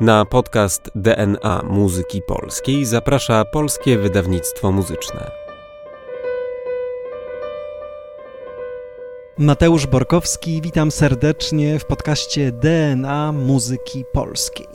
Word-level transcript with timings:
Na 0.00 0.24
podcast 0.24 0.90
DNA 0.94 1.62
Muzyki 1.70 2.22
Polskiej 2.22 2.84
zaprasza 2.84 3.44
Polskie 3.44 3.98
Wydawnictwo 3.98 4.72
Muzyczne. 4.72 5.30
Mateusz 9.38 9.86
Borkowski, 9.86 10.62
witam 10.62 10.90
serdecznie 10.90 11.78
w 11.78 11.84
podcaście 11.84 12.52
DNA 12.52 13.32
Muzyki 13.32 14.04
Polskiej. 14.12 14.66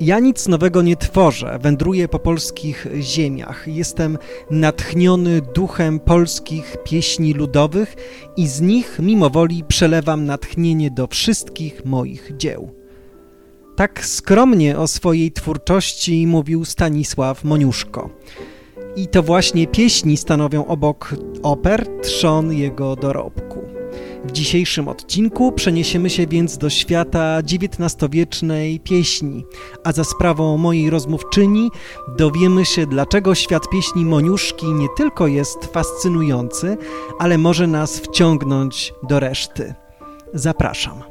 Ja 0.00 0.18
nic 0.18 0.48
nowego 0.48 0.82
nie 0.82 0.96
tworzę, 0.96 1.58
wędruję 1.62 2.08
po 2.08 2.18
polskich 2.18 2.86
ziemiach. 3.00 3.68
Jestem 3.68 4.18
natchniony 4.50 5.40
duchem 5.40 6.00
polskich 6.00 6.76
pieśni 6.84 7.34
ludowych 7.34 7.96
i 8.36 8.48
z 8.48 8.60
nich 8.60 8.98
mimowoli 8.98 9.64
przelewam 9.64 10.24
natchnienie 10.24 10.90
do 10.90 11.06
wszystkich 11.06 11.84
moich 11.84 12.36
dzieł. 12.36 12.79
Tak 13.80 14.06
skromnie 14.06 14.78
o 14.78 14.88
swojej 14.88 15.32
twórczości 15.32 16.26
mówił 16.26 16.64
Stanisław 16.64 17.44
Moniuszko. 17.44 18.10
I 18.96 19.08
to 19.08 19.22
właśnie 19.22 19.66
pieśni 19.66 20.16
stanowią 20.16 20.66
obok 20.66 21.14
oper 21.42 21.86
trzon 22.02 22.52
jego 22.52 22.96
dorobku. 22.96 23.62
W 24.24 24.32
dzisiejszym 24.32 24.88
odcinku 24.88 25.52
przeniesiemy 25.52 26.10
się 26.10 26.26
więc 26.26 26.58
do 26.58 26.70
świata 26.70 27.38
XIX-wiecznej 27.38 28.80
pieśni, 28.80 29.44
a 29.84 29.92
za 29.92 30.04
sprawą 30.04 30.56
mojej 30.58 30.90
rozmówczyni 30.90 31.70
dowiemy 32.18 32.64
się, 32.64 32.86
dlaczego 32.86 33.34
świat 33.34 33.68
pieśni 33.72 34.04
Moniuszki 34.04 34.66
nie 34.66 34.88
tylko 34.96 35.26
jest 35.26 35.64
fascynujący, 35.64 36.76
ale 37.18 37.38
może 37.38 37.66
nas 37.66 38.00
wciągnąć 38.00 38.94
do 39.08 39.20
reszty. 39.20 39.74
Zapraszam. 40.34 41.09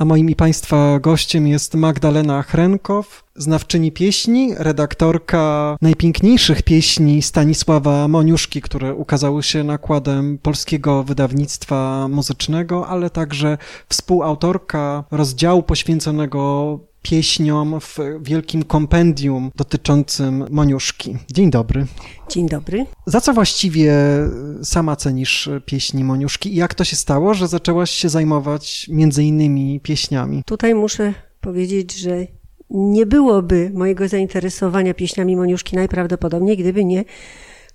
A 0.00 0.04
moim 0.04 0.30
i 0.30 0.36
Państwa 0.36 0.98
gościem 1.00 1.46
jest 1.46 1.74
Magdalena 1.74 2.42
Chrenkow, 2.42 3.24
znawczyni 3.36 3.92
pieśni, 3.92 4.54
redaktorka 4.58 5.76
najpiękniejszych 5.82 6.62
pieśni 6.62 7.22
Stanisława 7.22 8.08
Moniuszki, 8.08 8.62
które 8.62 8.94
ukazały 8.94 9.42
się 9.42 9.64
nakładem 9.64 10.38
polskiego 10.38 11.02
wydawnictwa 11.02 12.08
muzycznego, 12.08 12.88
ale 12.88 13.10
także 13.10 13.58
współautorka 13.88 15.04
rozdziału 15.10 15.62
poświęconego 15.62 16.89
pieśniom 17.02 17.80
w 17.80 17.98
wielkim 18.20 18.62
kompendium 18.62 19.50
dotyczącym 19.56 20.46
Moniuszki. 20.50 21.16
Dzień 21.32 21.50
dobry. 21.50 21.86
Dzień 22.28 22.48
dobry. 22.48 22.86
Za 23.06 23.20
co 23.20 23.32
właściwie 23.32 23.94
sama 24.62 24.96
cenisz 24.96 25.48
pieśni 25.66 26.04
Moniuszki 26.04 26.52
i 26.52 26.56
jak 26.56 26.74
to 26.74 26.84
się 26.84 26.96
stało, 26.96 27.34
że 27.34 27.48
zaczęłaś 27.48 27.90
się 27.90 28.08
zajmować 28.08 28.86
między 28.88 29.24
innymi 29.24 29.80
pieśniami? 29.80 30.42
Tutaj 30.46 30.74
muszę 30.74 31.14
powiedzieć, 31.40 31.96
że 31.96 32.26
nie 32.70 33.06
byłoby 33.06 33.70
mojego 33.74 34.08
zainteresowania 34.08 34.94
pieśniami 34.94 35.36
Moniuszki 35.36 35.76
najprawdopodobniej, 35.76 36.56
gdyby 36.56 36.84
nie 36.84 37.04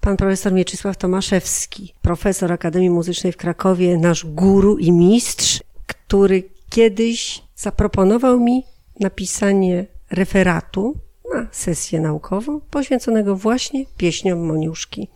pan 0.01 0.17
profesor 0.17 0.53
Mieczysław 0.53 0.97
Tomaszewski, 0.97 1.93
profesor 2.01 2.51
Akademii 2.51 2.89
Muzycznej 2.89 3.33
w 3.33 3.37
Krakowie, 3.37 3.97
nasz 3.97 4.25
guru 4.25 4.77
i 4.77 4.91
mistrz, 4.91 5.63
który 5.87 6.43
kiedyś 6.69 7.43
zaproponował 7.55 8.39
mi 8.39 8.63
napisanie 8.99 9.85
referatu 10.11 10.95
na 11.33 11.47
sesję 11.51 11.99
naukową 11.99 12.61
poświęconego 12.61 13.35
właśnie 13.35 13.85
pieśniom 13.97 14.45
Moniuszki. 14.45 15.07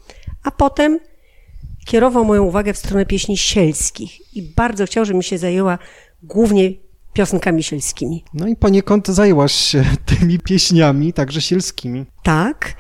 A 0.44 0.52
potem 0.52 1.00
kierował 1.86 2.26
moją 2.26 2.44
uwagę 2.44 2.74
w 2.74 2.78
stronę 2.78 3.06
pieśni 3.06 3.38
sielskich 3.38 4.36
i 4.36 4.42
bardzo 4.42 4.86
chciał, 4.86 5.06
żebym 5.06 5.22
się 5.22 5.38
zajęła 5.38 5.78
głównie 6.24 6.74
piosenkami 7.14 7.64
sielskimi. 7.64 8.24
No 8.34 8.48
i 8.48 8.56
poniekąd 8.56 9.08
zajęłaś 9.08 9.54
się 9.54 9.84
tymi 10.20 10.40
pieśniami, 10.40 11.14
także 11.14 11.42
sielskimi. 11.42 12.06
Tak. 12.24 12.74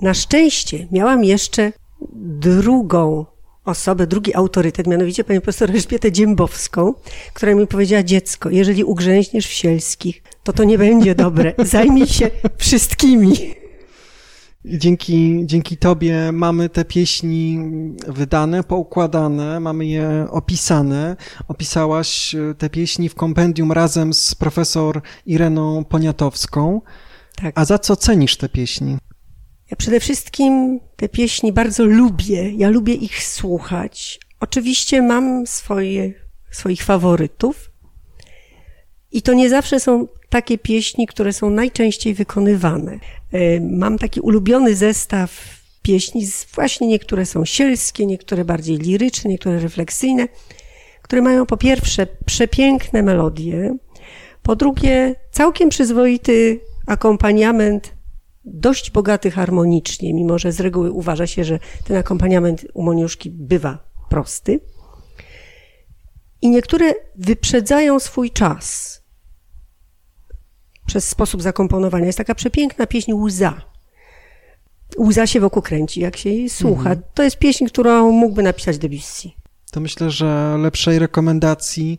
Na 0.00 0.14
szczęście 0.14 0.86
miałam 0.92 1.24
jeszcze 1.24 1.72
drugą 2.14 3.26
osobę, 3.66 4.06
drugi 4.06 4.34
autorytet, 4.34 4.86
mianowicie 4.86 5.24
panią 5.24 5.40
profesor 5.40 5.70
Elżbietę 5.70 6.12
Dziębowską, 6.12 6.94
która 7.34 7.54
mi 7.54 7.66
powiedziała, 7.66 8.02
dziecko, 8.02 8.50
jeżeli 8.50 8.84
ugrzęźniesz 8.84 9.46
w 9.46 9.52
sielskich, 9.52 10.22
to 10.42 10.52
to 10.52 10.64
nie 10.64 10.78
będzie 10.78 11.14
dobre. 11.14 11.54
Zajmij 11.64 12.06
się 12.06 12.30
wszystkimi. 12.56 13.32
Dzięki, 14.64 15.42
dzięki 15.44 15.76
Tobie 15.76 16.32
mamy 16.32 16.68
te 16.68 16.84
pieśni 16.84 17.58
wydane, 18.06 18.62
poukładane, 18.62 19.60
mamy 19.60 19.86
je 19.86 20.26
opisane. 20.30 21.16
Opisałaś 21.48 22.34
e, 22.34 22.54
te 22.54 22.70
pieśni 22.70 23.08
w 23.08 23.14
kompendium 23.14 23.72
razem 23.72 24.14
z 24.14 24.34
profesor 24.34 25.02
Ireną 25.26 25.84
Poniatowską. 25.84 26.80
Tak. 27.34 27.58
A 27.58 27.64
za 27.64 27.78
co 27.78 27.96
cenisz 27.96 28.36
te 28.36 28.48
pieśni? 28.48 28.96
Ja 29.70 29.76
przede 29.76 30.00
wszystkim 30.00 30.80
te 30.96 31.08
pieśni 31.08 31.52
bardzo 31.52 31.84
lubię. 31.84 32.50
Ja 32.50 32.68
lubię 32.68 32.94
ich 32.94 33.24
słuchać. 33.24 34.20
Oczywiście 34.40 35.02
mam 35.02 35.46
swoje, 35.46 36.12
swoich 36.50 36.82
faworytów. 36.82 37.70
I 39.12 39.22
to 39.22 39.32
nie 39.32 39.48
zawsze 39.48 39.80
są 39.80 40.06
takie 40.28 40.58
pieśni, 40.58 41.06
które 41.06 41.32
są 41.32 41.50
najczęściej 41.50 42.14
wykonywane. 42.14 42.98
E, 43.32 43.60
mam 43.60 43.98
taki 43.98 44.20
ulubiony 44.20 44.74
zestaw 44.74 45.60
pieśni, 45.82 46.26
właśnie 46.54 46.86
niektóre 46.86 47.26
są 47.26 47.44
sielskie, 47.44 48.06
niektóre 48.06 48.44
bardziej 48.44 48.78
liryczne, 48.78 49.30
niektóre 49.30 49.58
refleksyjne, 49.58 50.28
które 51.02 51.22
mają 51.22 51.46
po 51.46 51.56
pierwsze 51.56 52.06
przepiękne 52.26 53.02
melodie, 53.02 53.76
po 54.42 54.56
drugie 54.56 55.14
całkiem 55.30 55.68
przyzwoity 55.68 56.60
akompaniament, 56.86 57.95
dość 58.46 58.90
bogaty 58.90 59.30
harmonicznie, 59.30 60.14
mimo 60.14 60.38
że 60.38 60.52
z 60.52 60.60
reguły 60.60 60.90
uważa 60.90 61.26
się, 61.26 61.44
że 61.44 61.58
ten 61.84 61.96
akompaniament 61.96 62.66
u 62.74 62.82
Moniuszki 62.82 63.30
bywa 63.30 63.78
prosty. 64.08 64.60
I 66.42 66.50
niektóre 66.50 66.94
wyprzedzają 67.16 68.00
swój 68.00 68.30
czas 68.30 68.96
przez 70.86 71.08
sposób 71.08 71.42
zakomponowania. 71.42 72.06
Jest 72.06 72.18
taka 72.18 72.34
przepiękna 72.34 72.86
pieśń 72.86 73.12
Łza. 73.12 73.62
Łza 74.98 75.26
się 75.26 75.40
wokół 75.40 75.62
kręci, 75.62 76.00
jak 76.00 76.16
się 76.16 76.30
jej 76.30 76.50
słucha. 76.50 76.90
Mhm. 76.90 77.02
To 77.14 77.22
jest 77.22 77.38
pieśń, 77.38 77.66
którą 77.66 78.10
mógłby 78.10 78.42
napisać 78.42 78.78
Debussy. 78.78 79.30
To 79.70 79.80
myślę, 79.80 80.10
że 80.10 80.56
lepszej 80.58 80.98
rekomendacji 80.98 81.98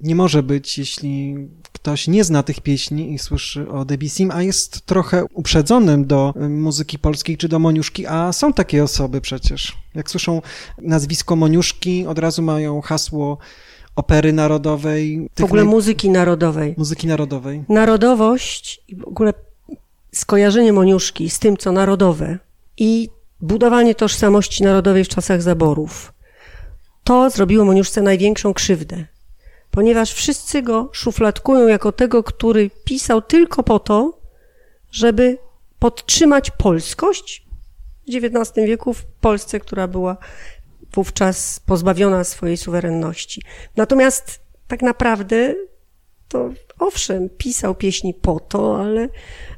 nie 0.00 0.14
może 0.14 0.42
być, 0.42 0.78
jeśli 0.78 1.36
ktoś 1.72 2.08
nie 2.08 2.24
zna 2.24 2.42
tych 2.42 2.60
pieśni 2.60 3.12
i 3.12 3.18
słyszy 3.18 3.70
o 3.70 3.84
Debussy, 3.84 4.28
a 4.32 4.42
jest 4.42 4.86
trochę 4.86 5.24
uprzedzonym 5.34 6.06
do 6.06 6.34
muzyki 6.48 6.98
polskiej 6.98 7.36
czy 7.36 7.48
do 7.48 7.58
Moniuszki, 7.58 8.06
a 8.06 8.32
są 8.32 8.52
takie 8.52 8.84
osoby 8.84 9.20
przecież. 9.20 9.76
Jak 9.94 10.10
słyszą 10.10 10.42
nazwisko 10.78 11.36
Moniuszki, 11.36 12.06
od 12.06 12.18
razu 12.18 12.42
mają 12.42 12.80
hasło 12.80 13.38
opery 13.96 14.32
narodowej. 14.32 15.28
W 15.38 15.44
ogóle 15.44 15.64
naj... 15.64 15.70
muzyki 15.70 16.10
narodowej. 16.10 16.74
Muzyki 16.78 17.06
narodowej. 17.06 17.64
Narodowość 17.68 18.82
i 18.88 18.96
w 18.96 19.04
ogóle 19.04 19.32
skojarzenie 20.12 20.72
Moniuszki 20.72 21.30
z 21.30 21.38
tym, 21.38 21.56
co 21.56 21.72
narodowe 21.72 22.38
i 22.76 23.08
budowanie 23.40 23.94
tożsamości 23.94 24.64
narodowej 24.64 25.04
w 25.04 25.08
czasach 25.08 25.42
zaborów. 25.42 26.12
To 27.04 27.30
zrobiło 27.30 27.64
Moniuszce 27.64 28.02
największą 28.02 28.54
krzywdę, 28.54 29.06
ponieważ 29.70 30.12
wszyscy 30.12 30.62
go 30.62 30.88
szufladkują 30.92 31.68
jako 31.68 31.92
tego, 31.92 32.22
który 32.22 32.70
pisał 32.84 33.22
tylko 33.22 33.62
po 33.62 33.78
to, 33.78 34.18
żeby 34.90 35.38
podtrzymać 35.78 36.50
polskość 36.50 37.46
w 38.08 38.24
XIX 38.24 38.66
wieku 38.66 38.94
w 38.94 39.04
Polsce, 39.04 39.60
która 39.60 39.88
była 39.88 40.16
wówczas 40.94 41.60
pozbawiona 41.66 42.24
swojej 42.24 42.56
suwerenności. 42.56 43.42
Natomiast 43.76 44.40
tak 44.68 44.82
naprawdę 44.82 45.54
to 46.28 46.50
owszem, 46.78 47.28
pisał 47.38 47.74
pieśni 47.74 48.14
po 48.14 48.40
to, 48.40 48.80
ale 48.80 49.08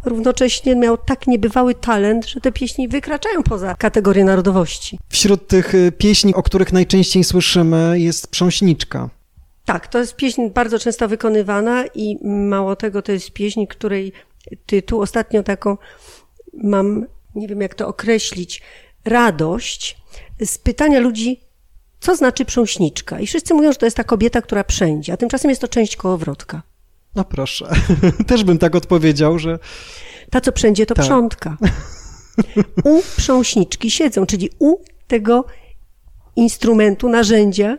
równocześnie 0.04 0.76
miał 0.76 0.98
tak 0.98 1.26
niebywały 1.26 1.74
talent, 1.74 2.26
że 2.26 2.40
te 2.40 2.52
pieśni 2.52 2.88
wykraczają 2.88 3.42
poza 3.42 3.74
kategorię 3.74 4.24
narodowości. 4.24 4.98
Wśród 5.08 5.48
tych 5.48 5.74
y, 5.74 5.92
pieśni, 5.98 6.34
o 6.34 6.42
których 6.42 6.72
najczęściej 6.72 7.24
słyszymy, 7.24 8.00
jest 8.00 8.26
Prząśniczka. 8.26 9.10
Tak, 9.64 9.86
to 9.86 9.98
jest 9.98 10.16
pieśń 10.16 10.50
bardzo 10.50 10.78
często 10.78 11.08
wykonywana 11.08 11.84
i 11.94 12.18
mało 12.26 12.76
tego, 12.76 13.02
to 13.02 13.12
jest 13.12 13.30
pieśń, 13.30 13.66
której 13.66 14.12
tytuł 14.66 15.00
ostatnio 15.00 15.42
taką 15.42 15.76
mam, 16.54 17.06
nie 17.34 17.48
wiem 17.48 17.60
jak 17.60 17.74
to 17.74 17.88
określić, 17.88 18.62
radość 19.04 19.96
z 20.44 20.58
pytania 20.58 21.00
ludzi, 21.00 21.40
co 22.00 22.16
znaczy 22.16 22.44
prząśniczka. 22.44 23.20
I 23.20 23.26
wszyscy 23.26 23.54
mówią, 23.54 23.72
że 23.72 23.78
to 23.78 23.86
jest 23.86 23.96
ta 23.96 24.04
kobieta, 24.04 24.42
która 24.42 24.64
przędzie, 24.64 25.12
a 25.12 25.16
tymczasem 25.16 25.50
jest 25.50 25.60
to 25.60 25.68
część 25.68 25.96
kołowrotka. 25.96 26.62
No 27.14 27.24
proszę, 27.24 27.70
też 28.26 28.44
bym 28.44 28.58
tak 28.58 28.74
odpowiedział, 28.74 29.38
że... 29.38 29.58
Ta, 30.30 30.40
co 30.40 30.52
przędzie, 30.52 30.86
to 30.86 30.94
tak. 30.94 31.04
przątka. 31.04 31.56
U 32.84 33.02
prząśniczki 33.16 33.90
siedzą, 33.90 34.26
czyli 34.26 34.50
u 34.58 34.76
tego 35.06 35.44
instrumentu, 36.36 37.08
narzędzia, 37.08 37.78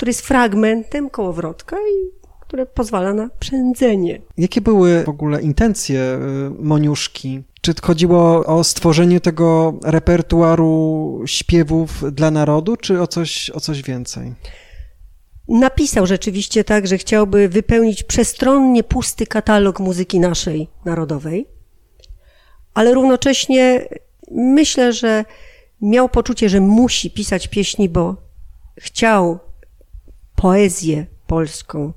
który 0.00 0.10
jest 0.10 0.20
fragmentem 0.20 1.10
kołowrotka 1.10 1.76
i 1.76 2.10
które 2.40 2.66
pozwala 2.66 3.14
na 3.14 3.28
przędzenie. 3.40 4.20
Jakie 4.38 4.60
były 4.60 5.04
w 5.04 5.08
ogóle 5.08 5.42
intencje 5.42 6.00
y, 6.00 6.62
Moniuszki? 6.62 7.42
Czy 7.60 7.74
chodziło 7.82 8.46
o 8.46 8.64
stworzenie 8.64 9.20
tego 9.20 9.74
repertuaru 9.84 11.22
śpiewów 11.26 12.12
dla 12.12 12.30
narodu, 12.30 12.76
czy 12.76 13.00
o 13.00 13.06
coś, 13.06 13.50
o 13.50 13.60
coś 13.60 13.82
więcej? 13.82 14.34
Napisał 15.48 16.06
rzeczywiście 16.06 16.64
tak, 16.64 16.86
że 16.86 16.98
chciałby 16.98 17.48
wypełnić 17.48 18.02
przestronnie 18.02 18.84
pusty 18.84 19.26
katalog 19.26 19.80
muzyki 19.80 20.20
naszej 20.20 20.68
narodowej, 20.84 21.46
ale 22.74 22.94
równocześnie 22.94 23.88
myślę, 24.30 24.92
że 24.92 25.24
miał 25.80 26.08
poczucie, 26.08 26.48
że 26.48 26.60
musi 26.60 27.10
pisać 27.10 27.48
pieśni, 27.48 27.88
bo 27.88 28.16
chciał 28.78 29.49
poezję 30.40 31.06
polską 31.26 31.92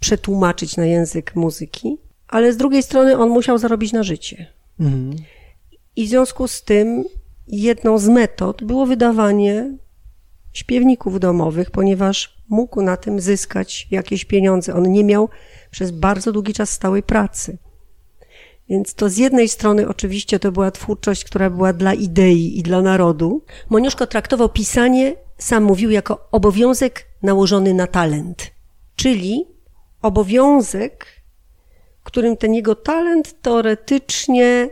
przetłumaczyć 0.00 0.76
na 0.76 0.84
język 0.84 1.36
muzyki, 1.36 1.98
ale 2.28 2.52
z 2.52 2.56
drugiej 2.56 2.82
strony 2.82 3.18
on 3.18 3.28
musiał 3.28 3.58
zarobić 3.58 3.92
na 3.92 4.02
życie. 4.02 4.46
Mhm. 4.80 5.16
I 5.96 6.06
w 6.06 6.08
związku 6.08 6.48
z 6.48 6.62
tym 6.62 7.04
jedną 7.48 7.98
z 7.98 8.08
metod 8.08 8.64
było 8.64 8.86
wydawanie 8.86 9.78
śpiewników 10.52 11.20
domowych, 11.20 11.70
ponieważ 11.70 12.42
mógł 12.48 12.82
na 12.82 12.96
tym 12.96 13.20
zyskać 13.20 13.88
jakieś 13.90 14.24
pieniądze. 14.24 14.74
On 14.74 14.92
nie 14.92 15.04
miał 15.04 15.28
przez 15.70 15.90
bardzo 15.90 16.32
długi 16.32 16.52
czas 16.52 16.70
stałej 16.70 17.02
pracy. 17.02 17.58
Więc 18.68 18.94
to 18.94 19.08
z 19.08 19.16
jednej 19.16 19.48
strony 19.48 19.88
oczywiście 19.88 20.38
to 20.38 20.52
była 20.52 20.70
twórczość, 20.70 21.24
która 21.24 21.50
była 21.50 21.72
dla 21.72 21.94
idei 21.94 22.58
i 22.58 22.62
dla 22.62 22.82
narodu. 22.82 23.42
Moniuszko 23.70 24.06
traktował 24.06 24.48
pisanie, 24.48 25.16
sam 25.42 25.64
mówił, 25.64 25.90
jako 25.90 26.28
obowiązek 26.32 27.06
nałożony 27.22 27.74
na 27.74 27.86
talent. 27.86 28.50
Czyli 28.96 29.44
obowiązek, 30.02 31.06
którym 32.04 32.36
ten 32.36 32.54
jego 32.54 32.74
talent 32.74 33.42
teoretycznie 33.42 34.70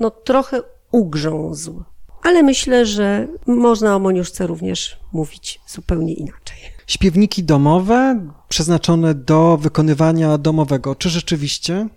no, 0.00 0.10
trochę 0.10 0.62
ugrzązł. 0.92 1.84
Ale 2.22 2.42
myślę, 2.42 2.86
że 2.86 3.28
można 3.46 3.96
o 3.96 3.98
Moniuszce 3.98 4.46
również 4.46 4.98
mówić 5.12 5.60
zupełnie 5.66 6.14
inaczej. 6.14 6.58
Śpiewniki 6.86 7.44
domowe 7.44 8.28
przeznaczone 8.48 9.14
do 9.14 9.56
wykonywania 9.56 10.38
domowego, 10.38 10.94
czy 10.94 11.10
rzeczywiście? 11.10 11.88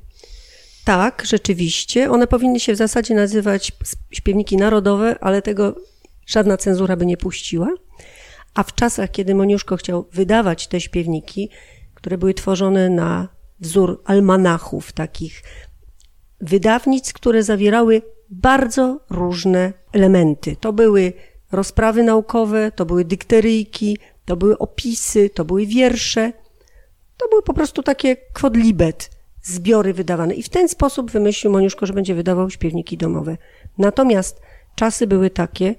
Tak, 0.86 1.24
rzeczywiście. 1.26 2.12
One 2.12 2.28
powinny 2.28 2.60
się 2.60 2.74
w 2.74 2.78
zasadzie 2.78 3.16
nazywać 3.16 3.72
śpiewniki 4.12 4.58
narodowe, 4.58 5.16
ale 5.22 5.42
tego 5.42 5.76
żadna 6.26 6.58
cenzura 6.58 6.96
by 6.96 7.06
nie 7.06 7.18
puściła. 7.18 7.68
A 8.56 8.64
w 8.64 8.76
czasach, 8.76 9.12
kiedy 9.12 9.36
Moniuszko 9.36 9.78
chciał 9.78 10.06
wydawać 10.14 10.68
te 10.68 10.82
śpiewniki, 10.82 11.50
które 11.94 12.18
były 12.18 12.34
tworzone 12.34 12.90
na 12.90 13.28
wzór 13.60 14.02
almanachów, 14.06 14.92
takich 14.92 15.44
wydawnic, 16.42 17.14
które 17.14 17.44
zawierały 17.44 18.02
bardzo 18.30 19.00
różne 19.10 19.74
elementy. 19.94 20.56
To 20.56 20.74
były 20.74 21.14
rozprawy 21.52 22.04
naukowe, 22.04 22.72
to 22.72 22.86
były 22.86 23.06
dykteryjki, 23.06 23.98
to 24.26 24.36
były 24.36 24.58
opisy, 24.58 25.30
to 25.30 25.46
były 25.46 25.66
wiersze. 25.66 26.34
To 27.18 27.30
były 27.30 27.44
po 27.44 27.54
prostu 27.54 27.84
takie 27.84 28.16
quodlibet, 28.16 29.10
zbiory 29.44 29.94
wydawane. 29.94 30.34
I 30.34 30.44
w 30.44 30.50
ten 30.50 30.70
sposób 30.70 31.12
wymyślił 31.12 31.52
Moniuszko, 31.52 31.86
że 31.86 31.94
będzie 31.94 32.16
wydawał 32.16 32.50
śpiewniki 32.50 32.98
domowe. 32.98 33.38
Natomiast 33.78 34.42
czasy 34.76 35.08
były 35.08 35.30
takie, 35.30 35.76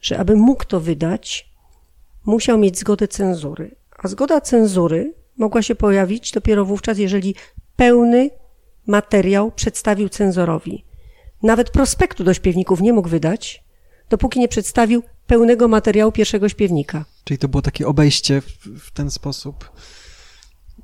że 0.00 0.18
aby 0.18 0.36
mógł 0.36 0.64
to 0.64 0.80
wydać, 0.80 1.53
musiał 2.24 2.58
mieć 2.58 2.78
zgodę 2.78 3.08
cenzury. 3.08 3.76
A 3.98 4.08
zgoda 4.08 4.40
cenzury 4.40 5.14
mogła 5.36 5.62
się 5.62 5.74
pojawić 5.74 6.32
dopiero 6.32 6.64
wówczas, 6.64 6.98
jeżeli 6.98 7.34
pełny 7.76 8.30
materiał 8.86 9.52
przedstawił 9.52 10.08
cenzorowi. 10.08 10.84
Nawet 11.42 11.70
prospektu 11.70 12.24
do 12.24 12.34
śpiewników 12.34 12.80
nie 12.80 12.92
mógł 12.92 13.08
wydać, 13.08 13.64
dopóki 14.10 14.40
nie 14.40 14.48
przedstawił 14.48 15.02
pełnego 15.26 15.68
materiału 15.68 16.12
pierwszego 16.12 16.48
śpiewnika. 16.48 17.04
Czyli 17.24 17.38
to 17.38 17.48
było 17.48 17.62
takie 17.62 17.86
obejście 17.86 18.40
w, 18.40 18.46
w 18.80 18.90
ten 18.90 19.10
sposób. 19.10 19.70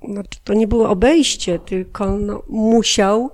Znaczy, 0.09 0.41
to 0.45 0.55
nie 0.55 0.67
było 0.67 0.89
obejście, 0.89 1.59
tylko 1.59 2.19
no, 2.19 2.43
musiał 2.49 3.31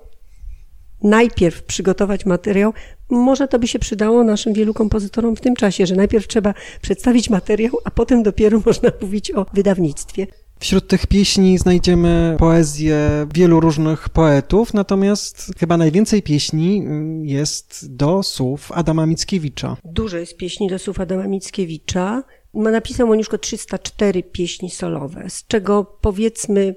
najpierw 1.03 1.63
przygotować 1.63 2.27
materiał. 2.27 2.73
Może 3.11 3.49
to 3.49 3.59
by 3.59 3.67
się 3.67 3.79
przydało 3.79 4.25
naszym 4.25 4.53
wielu 4.53 4.75
kompozytorom 4.75 5.37
w 5.37 5.41
tym 5.41 5.57
czasie, 5.57 5.87
że 5.87 5.95
najpierw 5.95 6.29
trzeba 6.29 6.55
przedstawić 6.83 7.31
materiał, 7.31 7.73
a 7.85 7.91
potem 7.91 8.23
dopiero 8.23 8.63
można 8.67 8.91
mówić 9.01 9.31
o 9.31 9.47
wydawnictwie. 9.53 10.27
Wśród 10.59 10.89
tych 10.89 11.07
pieśni 11.07 11.59
znajdziemy 11.59 12.37
poezję 12.39 13.27
wielu 13.35 13.61
różnych 13.61 14.09
poetów, 14.09 14.75
natomiast 14.75 15.53
chyba 15.59 15.77
najwięcej 15.77 16.23
pieśni 16.23 16.79
mm, 16.79 17.27
jest 17.27 17.97
do 17.97 18.23
słów 18.23 18.73
Adama 18.73 19.07
Mickiewicza. 19.07 19.77
Dużo 19.85 20.17
jest 20.17 20.37
pieśni 20.37 20.69
do 20.69 20.79
słów 20.79 21.01
Adama 21.01 21.27
Mickiewicza. 21.27 22.23
Napisał 22.55 23.07
Moniuszko 23.07 23.39
304 23.39 24.23
pieśni 24.23 24.71
solowe, 24.71 25.31
z 25.31 25.47
czego 25.47 25.85
powiedzmy 26.01 26.75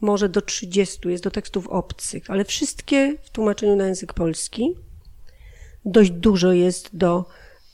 może 0.00 0.28
do 0.28 0.42
30 0.42 1.08
jest 1.08 1.24
do 1.24 1.30
tekstów 1.30 1.68
obcych, 1.68 2.30
ale 2.30 2.44
wszystkie 2.44 3.16
w 3.22 3.30
tłumaczeniu 3.30 3.76
na 3.76 3.86
język 3.86 4.12
polski. 4.12 4.74
Dość 5.84 6.10
dużo 6.10 6.52
jest 6.52 6.96
do 6.96 7.24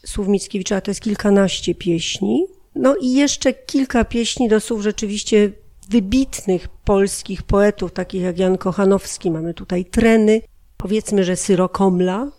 słów 0.07 0.29
Mickiewicza, 0.29 0.81
to 0.81 0.91
jest 0.91 1.01
kilkanaście 1.01 1.75
pieśni. 1.75 2.47
No 2.75 2.97
i 2.97 3.13
jeszcze 3.13 3.53
kilka 3.53 4.05
pieśni 4.05 4.49
do 4.49 4.61
słów 4.61 4.83
rzeczywiście 4.83 5.53
wybitnych 5.89 6.69
polskich 6.69 7.43
poetów, 7.43 7.93
takich 7.93 8.23
jak 8.23 8.39
Jan 8.39 8.59
Kochanowski, 8.59 9.31
mamy 9.31 9.55
tutaj 9.55 9.85
treny, 9.85 10.41
powiedzmy, 10.77 11.25
że 11.25 11.37
Syrokomla 11.37 12.33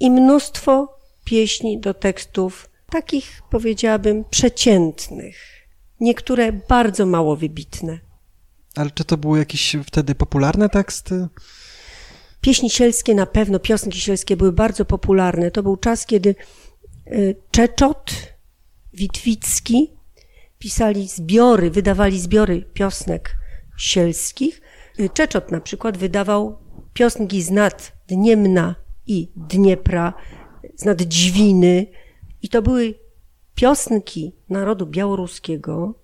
i 0.00 0.10
mnóstwo 0.10 0.98
pieśni 1.24 1.80
do 1.80 1.94
tekstów 1.94 2.68
takich, 2.90 3.42
powiedziałabym, 3.50 4.24
przeciętnych. 4.30 5.36
Niektóre 6.00 6.52
bardzo 6.52 7.06
mało 7.06 7.36
wybitne. 7.36 7.98
Ale 8.76 8.90
czy 8.90 9.04
to 9.04 9.16
były 9.16 9.38
jakieś 9.38 9.76
wtedy 9.86 10.14
popularne 10.14 10.68
teksty? 10.68 11.28
Pieśni 12.44 12.70
sielskie 12.70 13.14
na 13.14 13.26
pewno, 13.26 13.58
piosenki 13.58 14.00
sielskie 14.00 14.36
były 14.36 14.52
bardzo 14.52 14.84
popularne. 14.84 15.50
To 15.50 15.62
był 15.62 15.76
czas, 15.76 16.06
kiedy 16.06 16.34
y, 17.06 17.36
Czeczot, 17.50 18.12
Witwicki 18.92 19.92
pisali 20.58 21.08
zbiory, 21.08 21.70
wydawali 21.70 22.20
zbiory 22.20 22.62
piosnek 22.62 23.36
sielskich. 23.76 24.60
Czeczot 25.14 25.50
na 25.50 25.60
przykład 25.60 25.98
wydawał 25.98 26.58
piosenki 26.94 27.42
z 27.42 27.50
nad 27.50 27.92
Dniemna 28.08 28.74
i 29.06 29.28
Dniepra, 29.36 30.14
z 30.76 30.84
nad 30.84 31.02
Dźwiny. 31.02 31.86
I 32.42 32.48
to 32.48 32.62
były 32.62 32.94
piosenki 33.54 34.32
narodu 34.48 34.86
białoruskiego, 34.86 35.94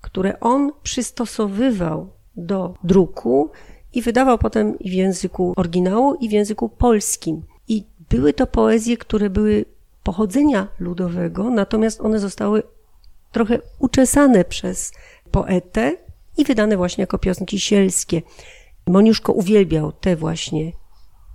które 0.00 0.40
on 0.40 0.72
przystosowywał 0.82 2.10
do 2.36 2.74
druku 2.84 3.50
i 3.94 4.02
wydawał 4.02 4.38
potem 4.38 4.78
i 4.78 4.90
w 4.90 4.92
języku 4.92 5.52
oryginału, 5.56 6.14
i 6.14 6.28
w 6.28 6.32
języku 6.32 6.68
polskim. 6.68 7.42
I 7.68 7.84
były 8.10 8.32
to 8.32 8.46
poezje, 8.46 8.96
które 8.96 9.30
były 9.30 9.64
pochodzenia 10.02 10.68
ludowego, 10.78 11.50
natomiast 11.50 12.00
one 12.00 12.18
zostały 12.18 12.62
trochę 13.32 13.58
uczesane 13.78 14.44
przez 14.44 14.92
poetę 15.30 15.96
i 16.36 16.44
wydane 16.44 16.76
właśnie 16.76 17.02
jako 17.02 17.18
piosenki 17.18 17.60
sielskie. 17.60 18.22
Moniuszko 18.86 19.32
uwielbiał 19.32 19.92
te 19.92 20.16
właśnie 20.16 20.72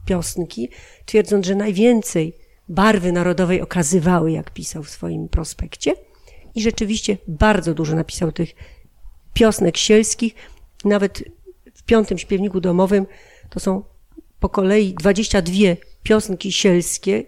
piosenki, 0.06 0.70
twierdząc, 1.06 1.46
że 1.46 1.56
najwięcej 1.56 2.36
barwy 2.70 3.12
narodowej 3.12 3.62
okazywały, 3.62 4.32
jak 4.32 4.52
pisał 4.52 4.84
w 4.84 4.90
swoim 4.90 5.30
prospekcie. 5.30 5.94
I 6.56 6.62
rzeczywiście 6.62 7.18
bardzo 7.28 7.74
dużo 7.74 7.96
napisał 7.96 8.32
tych 8.32 8.54
piosnek 9.34 9.78
sielskich. 9.78 10.36
Nawet 10.86 11.24
piątym 11.90 12.18
śpiewniku 12.18 12.62
domowym 12.62 13.06
to 13.50 13.60
są 13.60 13.84
po 14.40 14.50
kolei 14.50 14.94
22 14.94 15.54
piosenki 16.04 16.52
sielskie, 16.52 17.24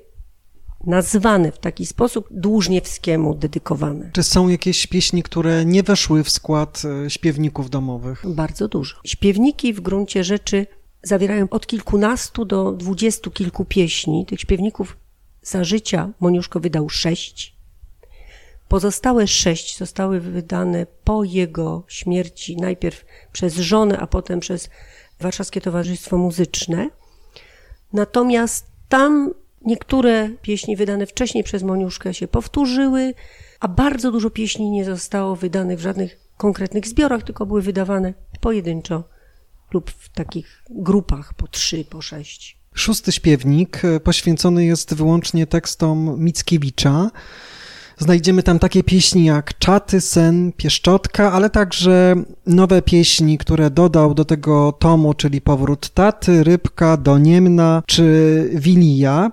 nazwane 0.87 1.51
w 1.51 1.57
taki 1.57 1.85
sposób 1.85 2.27
Dłużniewskiemu 2.31 3.35
dedykowane. 3.35 4.09
Czy 4.13 4.23
są 4.23 4.47
jakieś 4.47 4.87
pieśni, 4.87 5.23
które 5.23 5.65
nie 5.65 5.83
weszły 5.83 6.23
w 6.23 6.29
skład 6.29 6.81
e, 7.05 7.09
śpiewników 7.09 7.69
domowych? 7.69 8.23
Bardzo 8.27 8.67
dużo. 8.67 8.95
Śpiewniki 9.05 9.73
w 9.73 9.81
gruncie 9.81 10.23
rzeczy 10.23 10.67
zawierają 11.03 11.49
od 11.49 11.67
kilkunastu 11.67 12.45
do 12.45 12.71
dwudziestu 12.71 13.31
kilku 13.31 13.65
pieśni. 13.65 14.25
Tych 14.25 14.39
śpiewników 14.39 14.97
za 15.41 15.63
życia 15.63 16.09
Moniuszko 16.19 16.59
wydał 16.59 16.89
sześć. 16.89 17.60
Pozostałe 18.71 19.27
sześć 19.27 19.77
zostały 19.77 20.19
wydane 20.19 20.85
po 21.03 21.23
jego 21.23 21.83
śmierci, 21.87 22.57
najpierw 22.57 23.05
przez 23.31 23.55
żonę, 23.55 23.97
a 23.99 24.07
potem 24.07 24.39
przez 24.39 24.69
Warszawskie 25.19 25.61
Towarzystwo 25.61 26.17
Muzyczne. 26.17 26.89
Natomiast 27.93 28.65
tam 28.89 29.33
Niektóre 29.65 30.29
pieśni 30.41 30.75
wydane 30.75 31.05
wcześniej 31.05 31.43
przez 31.43 31.63
Moniuszkę 31.63 32.13
się 32.13 32.27
powtórzyły, 32.27 33.13
a 33.59 33.67
bardzo 33.67 34.11
dużo 34.11 34.29
pieśni 34.29 34.71
nie 34.71 34.85
zostało 34.85 35.35
wydanych 35.35 35.79
w 35.79 35.81
żadnych 35.81 36.19
konkretnych 36.37 36.87
zbiorach, 36.87 37.23
tylko 37.23 37.45
były 37.45 37.61
wydawane 37.61 38.13
pojedynczo 38.39 39.03
lub 39.73 39.91
w 39.91 40.09
takich 40.09 40.63
grupach 40.69 41.33
po 41.33 41.47
trzy, 41.47 41.85
po 41.89 42.01
sześć. 42.01 42.57
Szósty 42.73 43.11
śpiewnik 43.11 43.81
poświęcony 44.03 44.65
jest 44.65 44.93
wyłącznie 44.93 45.47
tekstom 45.47 46.23
Mickiewicza. 46.23 47.11
Znajdziemy 48.01 48.43
tam 48.43 48.59
takie 48.59 48.83
pieśni 48.83 49.25
jak 49.25 49.57
Czaty, 49.57 50.01
Sen, 50.01 50.51
Pieszczotka, 50.57 51.31
ale 51.31 51.49
także 51.49 52.15
nowe 52.47 52.81
pieśni, 52.81 53.37
które 53.37 53.69
dodał 53.69 54.13
do 54.13 54.25
tego 54.25 54.71
tomu, 54.71 55.13
czyli 55.13 55.41
Powrót 55.41 55.89
Taty, 55.89 56.43
Rybka, 56.43 56.97
Doniemna 56.97 57.83
czy 57.85 58.49
Wilija. 58.55 59.31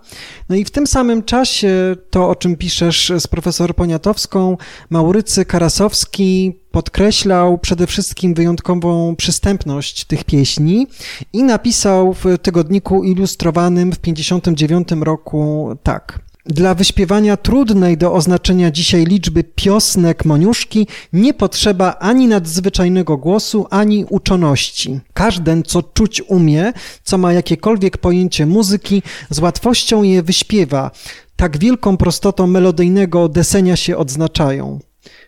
No 0.48 0.56
i 0.56 0.64
w 0.64 0.70
tym 0.70 0.86
samym 0.86 1.22
czasie 1.22 1.96
to, 2.10 2.28
o 2.28 2.34
czym 2.34 2.56
piszesz 2.56 3.12
z 3.18 3.26
profesor 3.26 3.74
Poniatowską, 3.74 4.56
Maurycy 4.90 5.44
Karasowski 5.44 6.58
podkreślał 6.70 7.58
przede 7.58 7.86
wszystkim 7.86 8.34
wyjątkową 8.34 9.16
przystępność 9.16 10.04
tych 10.04 10.24
pieśni 10.24 10.86
i 11.32 11.42
napisał 11.42 12.14
w 12.14 12.24
tygodniku 12.42 13.04
ilustrowanym 13.04 13.92
w 13.92 13.98
59 13.98 14.88
roku 15.00 15.70
tak. 15.82 16.27
Dla 16.48 16.74
wyśpiewania 16.74 17.36
trudnej 17.36 17.96
do 17.96 18.12
oznaczenia 18.12 18.70
dzisiaj 18.70 19.04
liczby 19.04 19.44
piosnek 19.44 20.24
Moniuszki 20.24 20.86
nie 21.12 21.34
potrzeba 21.34 21.94
ani 21.98 22.28
nadzwyczajnego 22.28 23.16
głosu, 23.16 23.66
ani 23.70 24.04
uczoności. 24.04 25.00
Każden, 25.12 25.62
co 25.62 25.82
czuć 25.82 26.22
umie, 26.22 26.72
co 27.02 27.18
ma 27.18 27.32
jakiekolwiek 27.32 27.98
pojęcie 27.98 28.46
muzyki, 28.46 29.02
z 29.30 29.38
łatwością 29.38 30.02
je 30.02 30.22
wyśpiewa. 30.22 30.90
Tak 31.36 31.58
wielką 31.58 31.96
prostotą 31.96 32.46
melodyjnego 32.46 33.28
desenia 33.28 33.76
się 33.76 33.96
odznaczają. 33.96 34.78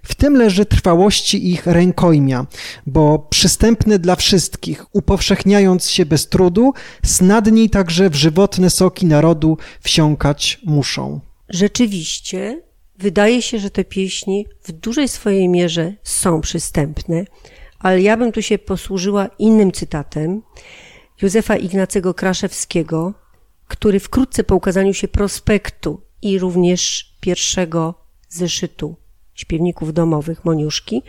W 0.02 0.14
tym 0.14 0.37
leży 0.37 0.66
trwałości 0.66 1.50
ich 1.50 1.66
rękojmia, 1.66 2.46
bo 2.87 3.18
przystępny 3.18 3.99
dla 3.99 4.16
wszystkich, 4.16 4.84
upowszechniając 4.92 5.90
się 5.90 6.06
bez 6.06 6.28
trudu, 6.28 6.72
snadniej 7.04 7.70
także 7.70 8.10
w 8.10 8.14
żywotne 8.14 8.70
soki 8.70 9.06
narodu 9.06 9.58
wsiąkać 9.80 10.60
muszą. 10.64 11.20
Rzeczywiście, 11.49 12.62
wydaje 12.99 13.42
się, 13.42 13.58
że 13.58 13.70
te 13.70 13.84
pieśni 13.84 14.46
w 14.62 14.72
dużej 14.72 15.08
swojej 15.08 15.49
mierze 15.49 15.94
są 16.02 16.40
przystępne, 16.40 17.25
ale 17.78 18.02
ja 18.02 18.16
bym 18.16 18.32
tu 18.32 18.42
się 18.42 18.58
posłużyła 18.58 19.28
innym 19.38 19.72
cytatem 19.72 20.42
Józefa 21.22 21.56
Ignacego 21.56 22.14
Kraszewskiego, 22.14 23.14
który 23.68 24.00
wkrótce 24.00 24.44
po 24.44 24.54
ukazaniu 24.54 24.94
się 24.94 25.08
prospektu 25.08 26.02
i 26.22 26.38
również 26.38 27.14
pierwszego 27.20 27.94
zeszytu 28.28 28.96
śpiewników 29.40 29.92
domowych 29.92 30.44
Moniuszki, 30.44 31.02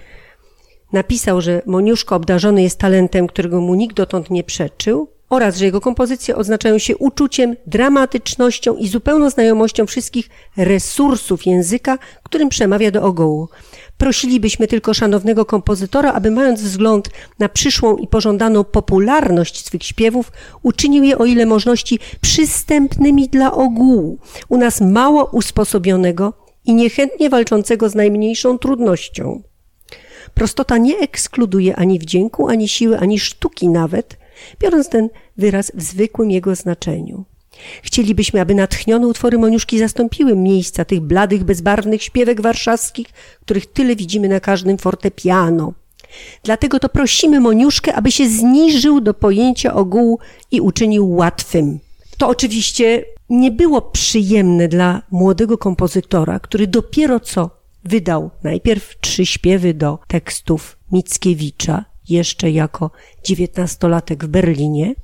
napisał, 0.93 1.41
że 1.41 1.61
Moniuszko 1.65 2.15
obdarzony 2.15 2.63
jest 2.63 2.79
talentem, 2.79 3.27
którego 3.27 3.61
mu 3.61 3.75
nikt 3.75 3.95
dotąd 3.95 4.29
nie 4.29 4.43
przeczył, 4.43 5.07
oraz 5.31 5.57
że 5.57 5.65
jego 5.65 5.81
kompozycje 5.81 6.35
odznaczają 6.35 6.77
się 6.77 6.97
uczuciem, 6.97 7.55
dramatycznością 7.67 8.75
i 8.75 8.87
zupełną 8.87 9.29
znajomością 9.29 9.85
wszystkich 9.85 10.29
resursów 10.57 11.45
języka, 11.45 11.97
którym 12.23 12.49
przemawia 12.49 12.91
do 12.91 13.03
ogołu. 13.03 13.49
Prosilibyśmy 13.97 14.67
tylko 14.67 14.93
szanownego 14.93 15.45
kompozytora, 15.45 16.13
aby 16.13 16.31
mając 16.31 16.61
wzgląd 16.61 17.09
na 17.39 17.49
przyszłą 17.49 17.97
i 17.97 18.07
pożądaną 18.07 18.63
popularność 18.63 19.65
swych 19.65 19.83
śpiewów, 19.83 20.31
uczynił 20.63 21.03
je 21.03 21.17
o 21.17 21.25
ile 21.25 21.45
możności 21.45 21.99
przystępnymi 22.21 23.29
dla 23.29 23.53
ogółu, 23.53 24.19
u 24.49 24.57
nas 24.57 24.81
mało 24.81 25.25
usposobionego 25.25 26.40
i 26.65 26.73
niechętnie 26.73 27.29
walczącego 27.29 27.89
z 27.89 27.95
najmniejszą 27.95 28.57
trudnością. 28.57 29.43
Prostota 30.33 30.77
nie 30.77 30.97
ekskluduje 30.97 31.75
ani 31.75 31.99
wdzięku, 31.99 32.47
ani 32.47 32.67
siły, 32.67 32.99
ani 32.99 33.19
sztuki 33.19 33.69
nawet, 33.69 34.17
biorąc 34.59 34.89
ten 34.89 35.09
wyraz 35.37 35.71
w 35.75 35.81
zwykłym 35.81 36.31
jego 36.31 36.55
znaczeniu. 36.55 37.25
Chcielibyśmy, 37.83 38.41
aby 38.41 38.55
natchnione 38.55 39.07
utwory 39.07 39.37
Moniuszki 39.37 39.79
zastąpiły 39.79 40.35
miejsca 40.35 40.85
tych 40.85 40.99
bladych, 40.99 41.43
bezbarwnych 41.43 42.03
śpiewek 42.03 42.41
warszawskich, 42.41 43.07
których 43.41 43.65
tyle 43.65 43.95
widzimy 43.95 44.29
na 44.29 44.39
każdym 44.39 44.77
fortepiano. 44.77 45.73
Dlatego 46.43 46.79
to 46.79 46.89
prosimy 46.89 47.39
Moniuszkę, 47.39 47.93
aby 47.95 48.11
się 48.11 48.29
zniżył 48.29 49.01
do 49.01 49.13
pojęcia 49.13 49.73
ogółu 49.73 50.19
i 50.51 50.61
uczynił 50.61 51.11
łatwym. 51.11 51.79
To 52.17 52.27
oczywiście 52.27 53.05
nie 53.31 53.51
było 53.51 53.81
przyjemne 53.81 54.67
dla 54.67 55.01
młodego 55.11 55.57
kompozytora, 55.57 56.39
który 56.39 56.67
dopiero 56.67 57.19
co 57.19 57.49
wydał 57.83 58.29
najpierw 58.43 58.99
trzy 59.01 59.25
śpiewy 59.25 59.73
do 59.73 59.99
tekstów 60.07 60.77
Mickiewicza, 60.91 61.85
jeszcze 62.09 62.51
jako 62.51 62.91
dziewiętnastolatek 63.23 64.25
w 64.25 64.27
Berlinie, 64.27 64.95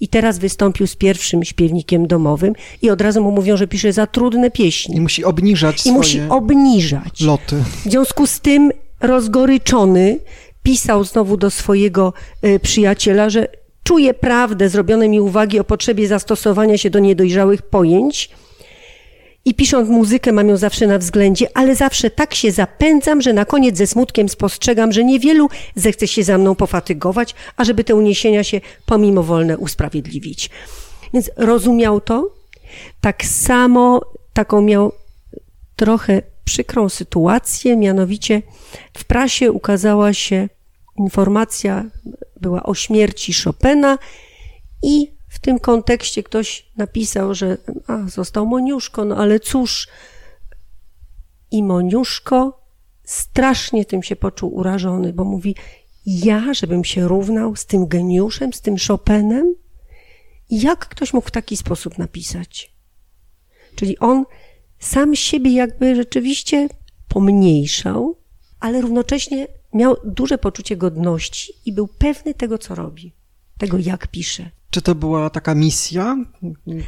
i 0.00 0.08
teraz 0.08 0.38
wystąpił 0.38 0.86
z 0.86 0.96
pierwszym 0.96 1.44
śpiewnikiem 1.44 2.06
domowym 2.06 2.52
i 2.82 2.90
od 2.90 3.00
razu 3.00 3.22
mu 3.22 3.30
mówią, 3.30 3.56
że 3.56 3.66
pisze 3.66 3.92
za 3.92 4.06
trudne 4.06 4.50
pieśni. 4.50 4.96
I 4.96 5.00
musi 5.00 5.24
obniżać 5.24 5.76
I 5.76 5.80
swoje 5.80 5.96
musi 5.96 6.20
obniżać. 6.28 7.20
loty. 7.20 7.56
W 7.56 7.90
związku 7.90 8.26
z 8.26 8.40
tym 8.40 8.70
rozgoryczony 9.00 10.18
pisał 10.62 11.04
znowu 11.04 11.36
do 11.36 11.50
swojego 11.50 12.12
y, 12.44 12.60
przyjaciela, 12.60 13.30
że 13.30 13.48
czuje 13.86 14.14
prawdę, 14.14 14.68
zrobione 14.68 15.08
mi 15.08 15.20
uwagi 15.20 15.60
o 15.60 15.64
potrzebie 15.64 16.08
zastosowania 16.08 16.78
się 16.78 16.90
do 16.90 16.98
niedojrzałych 16.98 17.62
pojęć 17.62 18.30
i 19.44 19.54
pisząc 19.54 19.88
muzykę 19.88 20.32
mam 20.32 20.48
ją 20.48 20.56
zawsze 20.56 20.86
na 20.86 20.98
względzie, 20.98 21.46
ale 21.54 21.76
zawsze 21.76 22.10
tak 22.10 22.34
się 22.34 22.52
zapędzam, 22.52 23.22
że 23.22 23.32
na 23.32 23.44
koniec 23.44 23.76
ze 23.76 23.86
smutkiem 23.86 24.28
spostrzegam, 24.28 24.92
że 24.92 25.04
niewielu 25.04 25.48
zechce 25.74 26.08
się 26.08 26.22
za 26.22 26.38
mną 26.38 26.54
pofatygować, 26.54 27.34
ażeby 27.56 27.84
te 27.84 27.94
uniesienia 27.94 28.44
się 28.44 28.60
pomimowolne 28.86 29.58
usprawiedliwić. 29.58 30.50
Więc 31.14 31.30
rozumiał 31.36 32.00
to. 32.00 32.30
Tak 33.00 33.24
samo 33.24 34.00
taką 34.32 34.62
miał 34.62 34.92
trochę 35.76 36.22
przykrą 36.44 36.88
sytuację, 36.88 37.76
mianowicie 37.76 38.42
w 38.98 39.04
prasie 39.04 39.52
ukazała 39.52 40.12
się 40.12 40.48
informacja, 40.98 41.84
była 42.40 42.62
o 42.62 42.74
śmierci 42.74 43.32
Chopina 43.44 43.98
i 44.82 45.16
w 45.28 45.38
tym 45.38 45.58
kontekście 45.58 46.22
ktoś 46.22 46.66
napisał, 46.76 47.34
że 47.34 47.58
a, 47.86 48.08
został 48.08 48.46
Moniuszko, 48.46 49.04
no 49.04 49.16
ale 49.16 49.40
cóż. 49.40 49.88
I 51.50 51.62
Moniuszko 51.62 52.62
strasznie 53.04 53.84
tym 53.84 54.02
się 54.02 54.16
poczuł 54.16 54.54
urażony, 54.54 55.12
bo 55.12 55.24
mówi, 55.24 55.54
ja, 56.06 56.54
żebym 56.54 56.84
się 56.84 57.08
równał 57.08 57.56
z 57.56 57.66
tym 57.66 57.86
geniuszem, 57.88 58.52
z 58.52 58.60
tym 58.60 58.76
Chopinem? 58.88 59.54
Jak 60.50 60.88
ktoś 60.88 61.12
mógł 61.12 61.28
w 61.28 61.30
taki 61.30 61.56
sposób 61.56 61.98
napisać? 61.98 62.76
Czyli 63.74 63.98
on 63.98 64.24
sam 64.78 65.16
siebie 65.16 65.50
jakby 65.50 65.96
rzeczywiście 65.96 66.68
pomniejszał, 67.08 68.16
ale 68.60 68.80
równocześnie 68.80 69.46
miał 69.74 69.96
duże 70.04 70.38
poczucie 70.38 70.76
godności 70.76 71.52
i 71.66 71.72
był 71.72 71.88
pewny 71.88 72.34
tego, 72.34 72.58
co 72.58 72.74
robi, 72.74 73.12
tego, 73.58 73.78
jak 73.78 74.08
pisze. 74.08 74.50
Czy 74.70 74.82
to 74.82 74.94
była 74.94 75.30
taka 75.30 75.54
misja 75.54 76.16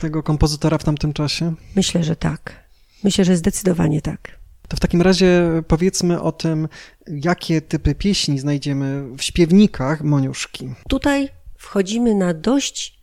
tego 0.01 0.23
kompozytora 0.23 0.79
w 0.79 0.85
tamtym 0.85 1.13
czasie? 1.13 1.55
Myślę, 1.77 2.05
że 2.05 2.17
tak. 2.17 2.69
Myślę, 3.05 3.25
że 3.25 3.37
zdecydowanie 3.37 4.03
tak. 4.03 4.39
To 4.69 4.77
w 4.77 4.81
takim 4.81 5.03
razie 5.03 5.63
powiedzmy 5.69 6.23
o 6.23 6.33
tym, 6.33 6.69
jakie 7.07 7.61
typy 7.61 7.95
pieśni 7.95 8.39
znajdziemy 8.39 9.17
w 9.17 9.23
śpiewnikach 9.23 10.03
Moniuszki. 10.03 10.69
Tutaj 10.89 11.29
wchodzimy 11.57 12.15
na 12.15 12.35
dość 12.35 13.01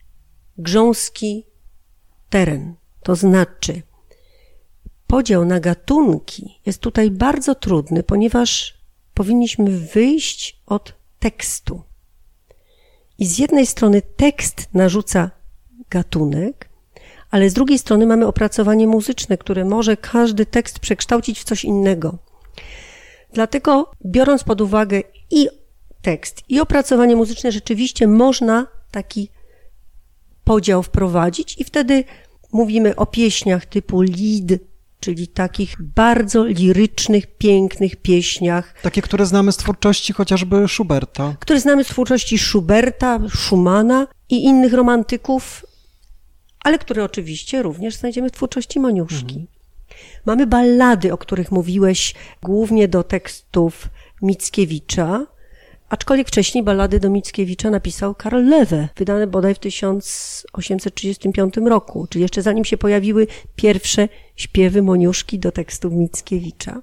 grząski 0.58 1.46
teren. 2.30 2.76
To 3.04 3.16
znaczy, 3.16 3.82
podział 5.08 5.46
na 5.46 5.60
gatunki 5.60 6.60
jest 6.66 6.80
tutaj 6.80 7.12
bardzo 7.12 7.56
trudny, 7.56 8.04
ponieważ 8.04 8.75
powinniśmy 9.16 9.80
wyjść 9.80 10.62
od 10.66 10.94
tekstu. 11.20 11.82
I 13.18 13.26
z 13.26 13.38
jednej 13.38 13.66
strony 13.66 14.02
tekst 14.02 14.68
narzuca 14.74 15.32
gatunek, 15.90 16.70
ale 17.32 17.50
z 17.50 17.54
drugiej 17.54 17.80
strony 17.80 18.06
mamy 18.06 18.28
opracowanie 18.28 18.88
muzyczne, 18.88 19.38
które 19.38 19.66
może 19.66 19.98
każdy 19.98 20.46
tekst 20.46 20.80
przekształcić 20.80 21.40
w 21.40 21.44
coś 21.44 21.66
innego. 21.66 22.18
Dlatego, 23.34 23.92
biorąc 24.06 24.44
pod 24.44 24.62
uwagę 24.62 25.02
i 25.32 25.48
tekst, 26.02 26.44
i 26.50 26.60
opracowanie 26.60 27.16
muzyczne, 27.16 27.52
rzeczywiście 27.52 28.08
można 28.08 28.68
taki 28.92 29.30
podział 30.44 30.84
wprowadzić, 30.84 31.58
i 31.60 31.64
wtedy 31.64 32.04
mówimy 32.52 32.96
o 32.96 33.06
pieśniach 33.06 33.66
typu 33.66 34.02
lead, 34.02 34.60
czyli 35.06 35.28
takich 35.28 35.76
bardzo 35.80 36.46
lirycznych, 36.46 37.38
pięknych 37.38 37.96
pieśniach. 37.96 38.74
Takie, 38.82 39.02
które 39.02 39.26
znamy 39.26 39.52
z 39.52 39.58
twórczości 39.58 40.14
chociażby 40.14 40.68
Schuberta. 40.68 41.36
Które 41.40 41.60
znamy 41.60 41.84
z 41.84 41.88
twórczości 41.88 42.38
Schuberta, 42.38 43.20
Schumana 43.36 44.08
i 44.30 44.44
innych 44.44 44.74
romantyków, 44.74 45.66
ale 46.60 46.80
które 46.80 47.04
oczywiście 47.04 47.62
również 47.62 47.96
znajdziemy 47.96 48.30
w 48.30 48.32
twórczości 48.32 48.80
Moniuszki. 48.80 49.36
Mhm. 49.36 49.48
Mamy 50.26 50.48
ballady, 50.48 51.14
o 51.14 51.18
których 51.18 51.52
mówiłeś, 51.52 52.16
głównie 52.44 52.88
do 52.88 53.04
tekstów 53.04 53.88
Mickiewicza, 54.22 55.26
aczkolwiek 55.90 56.28
wcześniej 56.28 56.64
ballady 56.64 57.00
do 57.00 57.10
Mickiewicza 57.10 57.70
napisał 57.70 58.16
Karl 58.16 58.50
Lewe, 58.50 58.90
wydane 58.96 59.28
bodaj 59.28 59.56
w 59.56 59.60
1835 59.60 61.58
roku, 61.58 62.08
czyli 62.10 62.22
jeszcze 62.22 62.42
zanim 62.42 62.66
się 62.66 62.78
pojawiły 62.78 63.28
pierwsze 63.56 64.10
śpiewy 64.36 64.82
Moniuszki 64.82 65.40
do 65.40 65.52
tekstów 65.52 65.94
Mickiewicza. 65.94 66.82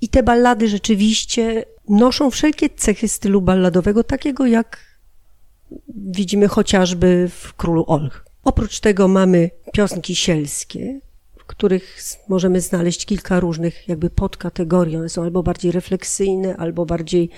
I 0.00 0.08
te 0.08 0.22
ballady 0.22 0.68
rzeczywiście 0.68 1.64
noszą 1.88 2.30
wszelkie 2.30 2.70
cechy 2.70 3.08
stylu 3.08 3.42
balladowego, 3.42 4.04
takiego 4.04 4.46
jak 4.46 4.78
widzimy 5.88 6.48
chociażby 6.48 7.30
w 7.30 7.54
Królu 7.54 7.84
Olch. 7.86 8.24
Oprócz 8.44 8.80
tego 8.80 9.08
mamy 9.08 9.50
piosenki 9.72 10.16
sielskie, 10.16 11.00
których 11.56 11.98
możemy 12.28 12.60
znaleźć 12.60 13.06
kilka 13.06 13.40
różnych 13.40 13.88
jakby 13.88 14.10
podkategorii. 14.10 14.96
One 14.96 15.08
są 15.08 15.22
albo 15.22 15.42
bardziej 15.42 15.72
refleksyjne, 15.72 16.56
albo 16.56 16.86
bardziej 16.86 17.30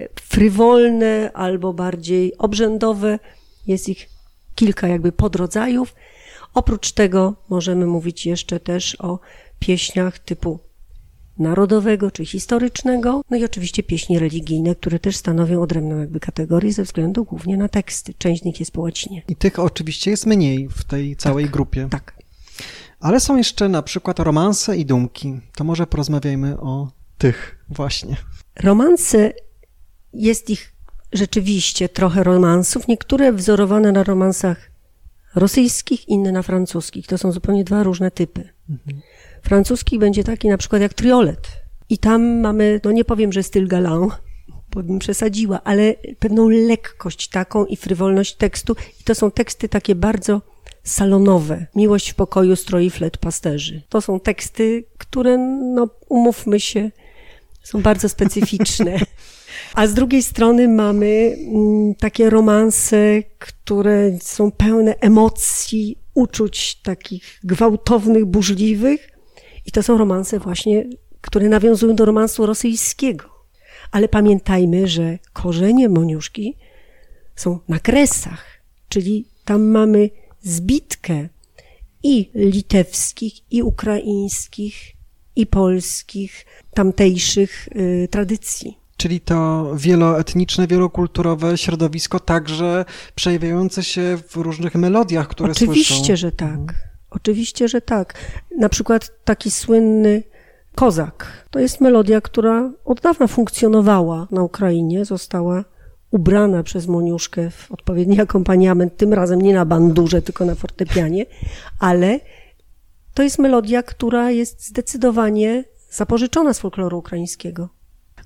e, 0.00 0.08
frywolne, 0.20 1.30
albo 1.34 1.72
bardziej 1.72 2.38
obrzędowe. 2.38 3.18
Jest 3.66 3.88
ich 3.88 4.08
kilka 4.54 4.88
jakby 4.88 5.12
podrodzajów. 5.12 5.94
Oprócz 6.54 6.92
tego 6.92 7.34
możemy 7.48 7.86
mówić 7.86 8.26
jeszcze 8.26 8.60
też 8.60 8.96
o 9.00 9.18
pieśniach 9.58 10.18
typu 10.18 10.58
narodowego 11.38 12.10
czy 12.10 12.24
historycznego, 12.24 13.22
no 13.30 13.36
i 13.36 13.44
oczywiście 13.44 13.82
pieśni 13.82 14.18
religijne, 14.18 14.74
które 14.74 14.98
też 14.98 15.16
stanowią 15.16 15.62
odrębną 15.62 15.98
jakby 15.98 16.20
kategorię 16.20 16.72
ze 16.72 16.84
względu 16.84 17.24
głównie 17.24 17.56
na 17.56 17.68
teksty. 17.68 18.14
Część 18.18 18.42
z 18.42 18.44
nich 18.44 18.60
jest 18.60 18.72
po 18.72 18.80
łacinie. 18.80 19.22
I 19.28 19.36
tych 19.36 19.58
oczywiście 19.58 20.10
jest 20.10 20.26
mniej 20.26 20.68
w 20.68 20.84
tej 20.84 21.16
całej 21.16 21.44
tak, 21.44 21.52
grupie. 21.52 21.88
Tak. 21.90 22.22
Ale 23.02 23.20
są 23.20 23.36
jeszcze 23.36 23.68
na 23.68 23.82
przykład 23.82 24.18
romanse 24.18 24.76
i 24.76 24.86
dumki. 24.86 25.40
To 25.54 25.64
może 25.64 25.86
porozmawiajmy 25.86 26.60
o 26.60 26.88
tych 27.18 27.64
właśnie. 27.68 28.16
Romanse, 28.60 29.32
jest 30.12 30.50
ich 30.50 30.72
rzeczywiście 31.12 31.88
trochę 31.88 32.24
romansów, 32.24 32.88
niektóre 32.88 33.32
wzorowane 33.32 33.92
na 33.92 34.04
romansach 34.04 34.70
rosyjskich, 35.34 36.08
inne 36.08 36.32
na 36.32 36.42
francuskich. 36.42 37.06
To 37.06 37.18
są 37.18 37.32
zupełnie 37.32 37.64
dwa 37.64 37.82
różne 37.82 38.10
typy. 38.10 38.48
Mhm. 38.70 39.00
Francuski 39.42 39.98
będzie 39.98 40.24
taki 40.24 40.48
na 40.48 40.58
przykład 40.58 40.82
jak 40.82 40.94
triolet. 40.94 41.48
I 41.88 41.98
tam 41.98 42.40
mamy, 42.40 42.80
no 42.84 42.92
nie 42.92 43.04
powiem, 43.04 43.32
że 43.32 43.42
styl 43.42 43.68
galant, 43.68 44.12
bo 44.70 44.82
bym 44.82 44.98
przesadziła, 44.98 45.60
ale 45.64 45.94
pewną 46.18 46.48
lekkość 46.48 47.28
taką 47.28 47.64
i 47.64 47.76
frywolność 47.76 48.36
tekstu. 48.36 48.76
I 49.00 49.04
to 49.04 49.14
są 49.14 49.30
teksty 49.30 49.68
takie 49.68 49.94
bardzo 49.94 50.51
salonowe. 50.84 51.66
Miłość 51.74 52.10
w 52.10 52.14
pokoju 52.14 52.56
stroi 52.56 52.90
flet 52.90 53.18
pasterzy. 53.18 53.82
To 53.88 54.00
są 54.00 54.20
teksty, 54.20 54.84
które, 54.98 55.38
no 55.74 55.88
umówmy 56.08 56.60
się, 56.60 56.90
są 57.62 57.82
bardzo 57.82 58.08
specyficzne. 58.08 58.98
A 59.74 59.86
z 59.86 59.94
drugiej 59.94 60.22
strony 60.22 60.68
mamy 60.68 61.36
mm, 61.38 61.94
takie 61.94 62.30
romanse, 62.30 63.22
które 63.38 64.18
są 64.20 64.50
pełne 64.50 64.94
emocji, 65.00 65.98
uczuć 66.14 66.74
takich 66.82 67.40
gwałtownych, 67.44 68.24
burzliwych, 68.24 69.12
i 69.66 69.72
to 69.72 69.82
są 69.82 69.98
romanse 69.98 70.38
właśnie, 70.38 70.84
które 71.20 71.48
nawiązują 71.48 71.94
do 71.94 72.04
romansu 72.04 72.46
rosyjskiego. 72.46 73.24
Ale 73.90 74.08
pamiętajmy, 74.08 74.86
że 74.86 75.18
korzenie 75.32 75.88
Moniuszki 75.88 76.56
są 77.36 77.58
na 77.68 77.78
kresach, 77.78 78.44
czyli 78.88 79.28
tam 79.44 79.62
mamy 79.62 80.10
zbitkę 80.42 81.28
i 82.02 82.30
litewskich, 82.34 83.52
i 83.52 83.62
ukraińskich, 83.62 84.92
i 85.36 85.46
polskich, 85.46 86.46
tamtejszych 86.74 87.68
y, 87.76 88.08
tradycji. 88.10 88.78
Czyli 88.96 89.20
to 89.20 89.70
wieloetniczne, 89.76 90.66
wielokulturowe 90.66 91.58
środowisko, 91.58 92.20
także 92.20 92.84
przejawiające 93.14 93.82
się 93.82 94.18
w 94.28 94.36
różnych 94.36 94.74
melodiach, 94.74 95.28
które 95.28 95.52
Oczywiście, 95.52 95.94
słyszą. 95.94 96.16
że 96.16 96.32
tak. 96.32 96.50
Mhm. 96.50 96.78
Oczywiście, 97.10 97.68
że 97.68 97.80
tak. 97.80 98.14
Na 98.58 98.68
przykład 98.68 99.10
taki 99.24 99.50
słynny 99.50 100.22
Kozak. 100.74 101.46
To 101.50 101.58
jest 101.58 101.80
melodia, 101.80 102.20
która 102.20 102.72
od 102.84 103.00
dawna 103.00 103.26
funkcjonowała 103.26 104.28
na 104.30 104.42
Ukrainie, 104.42 105.04
została 105.04 105.64
ubrana 106.12 106.62
przez 106.62 106.86
Moniuszkę 106.86 107.50
w 107.50 107.72
odpowiedni 107.72 108.20
akompaniament, 108.26 108.96
tym 108.96 109.12
razem 109.12 109.42
nie 109.42 109.54
na 109.54 109.64
bandurze, 109.64 110.22
tylko 110.22 110.44
na 110.44 110.54
fortepianie, 110.54 111.26
ale 111.78 112.20
to 113.14 113.22
jest 113.22 113.38
melodia, 113.38 113.82
która 113.82 114.30
jest 114.30 114.66
zdecydowanie 114.66 115.64
zapożyczona 115.90 116.54
z 116.54 116.58
folkloru 116.58 116.98
ukraińskiego. 116.98 117.68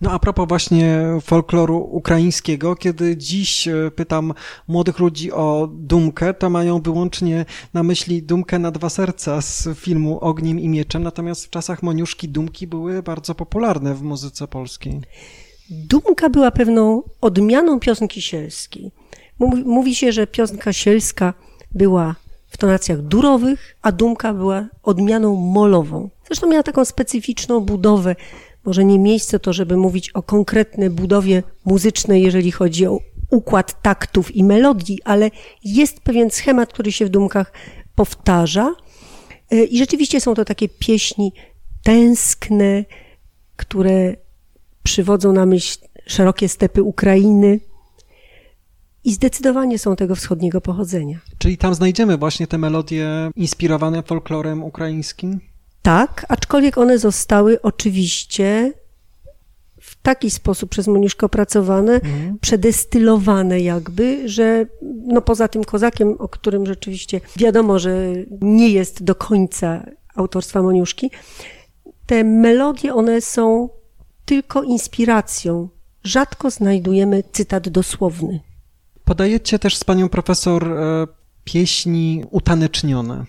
No 0.00 0.10
a 0.10 0.18
propos 0.18 0.48
właśnie 0.48 1.04
folkloru 1.22 1.88
ukraińskiego, 1.90 2.76
kiedy 2.76 3.16
dziś 3.16 3.68
e, 3.68 3.90
pytam 3.90 4.34
młodych 4.68 4.98
ludzi 4.98 5.32
o 5.32 5.68
dumkę, 5.72 6.34
to 6.34 6.50
mają 6.50 6.80
wyłącznie 6.80 7.44
na 7.74 7.82
myśli 7.82 8.22
dumkę 8.22 8.58
na 8.58 8.70
dwa 8.70 8.90
serca 8.90 9.42
z 9.42 9.68
filmu 9.74 10.20
Ogniem 10.20 10.60
i 10.60 10.68
Mieczem, 10.68 11.02
natomiast 11.02 11.46
w 11.46 11.50
czasach 11.50 11.82
Moniuszki 11.82 12.28
dumki 12.28 12.66
były 12.66 13.02
bardzo 13.02 13.34
popularne 13.34 13.94
w 13.94 14.02
muzyce 14.02 14.48
polskiej. 14.48 15.00
Dumka 15.70 16.30
była 16.30 16.50
pewną 16.50 17.02
odmianą 17.20 17.80
piosenki 17.80 18.22
sielskiej. 18.22 18.90
Mówi 19.64 19.94
się, 19.94 20.12
że 20.12 20.26
piosenka 20.26 20.72
sielska 20.72 21.34
była 21.74 22.14
w 22.48 22.56
tonacjach 22.56 23.02
durowych, 23.02 23.76
a 23.82 23.92
dumka 23.92 24.34
była 24.34 24.66
odmianą 24.82 25.36
molową. 25.36 26.10
Zresztą 26.26 26.48
miała 26.48 26.62
taką 26.62 26.84
specyficzną 26.84 27.60
budowę 27.60 28.16
może 28.66 28.84
nie 28.84 28.98
miejsce 28.98 29.38
to, 29.38 29.52
żeby 29.52 29.76
mówić 29.76 30.10
o 30.10 30.22
konkretnej 30.22 30.90
budowie 30.90 31.42
muzycznej, 31.64 32.22
jeżeli 32.22 32.52
chodzi 32.52 32.86
o 32.86 33.00
układ 33.30 33.82
taktów 33.82 34.36
i 34.36 34.44
melodii, 34.44 34.98
ale 35.04 35.30
jest 35.64 36.00
pewien 36.00 36.30
schemat, 36.30 36.72
który 36.72 36.92
się 36.92 37.06
w 37.06 37.08
dumkach 37.08 37.52
powtarza. 37.94 38.74
E, 39.50 39.64
I 39.64 39.78
rzeczywiście 39.78 40.20
są 40.20 40.34
to 40.34 40.44
takie 40.44 40.68
pieśni 40.68 41.32
tęskne, 41.82 42.84
które 43.56 44.16
przywodzą 44.86 45.32
na 45.32 45.46
myśl 45.46 45.78
szerokie 46.06 46.48
stepy 46.48 46.82
Ukrainy. 46.82 47.60
I 49.04 49.12
zdecydowanie 49.12 49.78
są 49.78 49.96
tego 49.96 50.14
wschodniego 50.14 50.60
pochodzenia. 50.60 51.18
Czyli 51.38 51.58
tam 51.58 51.74
znajdziemy 51.74 52.16
właśnie 52.16 52.46
te 52.46 52.58
melodie 52.58 53.30
inspirowane 53.36 54.02
folklorem 54.02 54.64
ukraińskim? 54.64 55.40
Tak, 55.82 56.26
aczkolwiek 56.28 56.78
one 56.78 56.98
zostały 56.98 57.62
oczywiście 57.62 58.72
w 59.80 60.02
taki 60.02 60.30
sposób 60.30 60.70
przez 60.70 60.86
Moniuszkę 60.86 61.26
opracowane, 61.26 61.92
mhm. 61.92 62.38
przedestylowane 62.40 63.60
jakby, 63.60 64.28
że 64.28 64.66
no 65.06 65.20
poza 65.20 65.48
tym 65.48 65.64
kozakiem, 65.64 66.14
o 66.18 66.28
którym 66.28 66.66
rzeczywiście 66.66 67.20
wiadomo, 67.36 67.78
że 67.78 68.12
nie 68.40 68.68
jest 68.68 69.04
do 69.04 69.14
końca 69.14 69.86
autorstwa 70.14 70.62
Moniuszki, 70.62 71.10
te 72.06 72.24
melodie, 72.24 72.94
one 72.94 73.20
są 73.20 73.68
tylko 74.26 74.62
inspiracją. 74.62 75.68
Rzadko 76.04 76.50
znajdujemy 76.50 77.22
cytat 77.32 77.68
dosłowny. 77.68 78.40
Podajecie 79.04 79.58
też 79.58 79.76
z 79.76 79.84
panią 79.84 80.08
profesor 80.08 80.72
e, 80.72 81.06
pieśni 81.44 82.24
utanecznione 82.30 83.26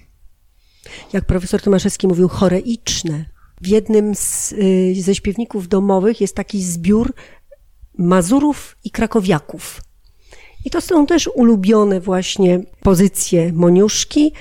jak 1.14 1.26
profesor 1.26 1.62
Tomaszewski 1.62 2.08
mówił, 2.08 2.28
choreiczne. 2.28 3.26
W 3.62 3.68
jednym 3.68 4.16
z, 4.16 4.52
y, 4.52 4.96
ze 5.02 5.16
śpiewników 5.16 5.68
domowych 5.68 6.22
jest 6.22 6.36
taki 6.36 6.64
zbiór 6.64 7.14
Mazurów 7.98 8.78
i 8.84 8.92
Krakowiaków. 8.92 9.82
I 10.66 10.70
to 10.70 10.82
są 10.82 11.06
też 11.06 11.30
ulubione 11.36 12.02
właśnie 12.02 12.60
pozycje 12.82 13.54
Moniuszki. 13.54 14.34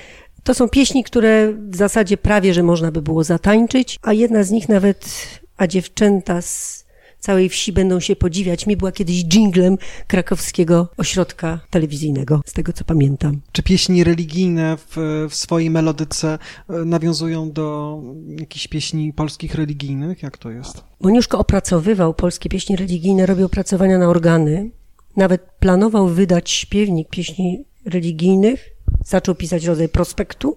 To 0.43 0.55
są 0.55 0.69
pieśni, 0.69 1.05
które 1.05 1.53
w 1.71 1.77
zasadzie 1.77 2.17
prawie, 2.17 2.55
że 2.55 2.63
można 2.63 2.93
by 2.93 3.03
było 3.03 3.25
zatańczyć, 3.25 3.99
a 4.03 4.13
jedna 4.13 4.43
z 4.43 4.51
nich 4.51 4.69
nawet, 4.69 5.09
a 5.57 5.67
dziewczęta 5.67 6.43
z 6.43 6.87
całej 7.27 7.49
wsi 7.49 7.73
będą 7.73 8.01
się 8.01 8.17
podziwiać. 8.17 8.67
Mi 8.67 8.77
była 8.77 8.93
kiedyś 8.93 9.25
dżinglem 9.25 9.79
krakowskiego 10.07 10.89
ośrodka 10.97 11.61
telewizyjnego, 11.71 12.41
z 12.47 12.53
tego 12.53 12.73
co 12.73 12.85
pamiętam. 12.85 13.41
Czy 13.53 13.63
pieśni 13.63 14.05
religijne 14.05 14.77
w, 14.77 14.97
w 15.31 15.35
swojej 15.35 15.71
melodyce 15.71 16.39
e, 16.69 16.73
nawiązują 16.73 17.53
do 17.53 18.01
jakichś 18.39 18.69
pieśni 18.69 19.13
polskich 19.13 19.55
religijnych? 19.55 20.23
Jak 20.23 20.39
to 20.39 20.51
jest? 20.51 20.85
Moniuszko 21.01 21.39
opracowywał 21.39 22.15
polskie 22.15 22.49
pieśni 22.49 22.77
religijne, 22.77 23.27
robił 23.27 23.47
opracowania 23.47 23.99
na 23.99 24.09
organy. 24.09 24.71
Nawet 25.17 25.43
planował 25.61 26.09
wydać 26.09 26.51
śpiewnik 26.51 27.09
pieśni 27.09 27.65
religijnych. 27.85 28.71
Zaczął 29.05 29.35
pisać 29.35 29.65
rodzaj 29.65 29.89
prospektu 29.89 30.57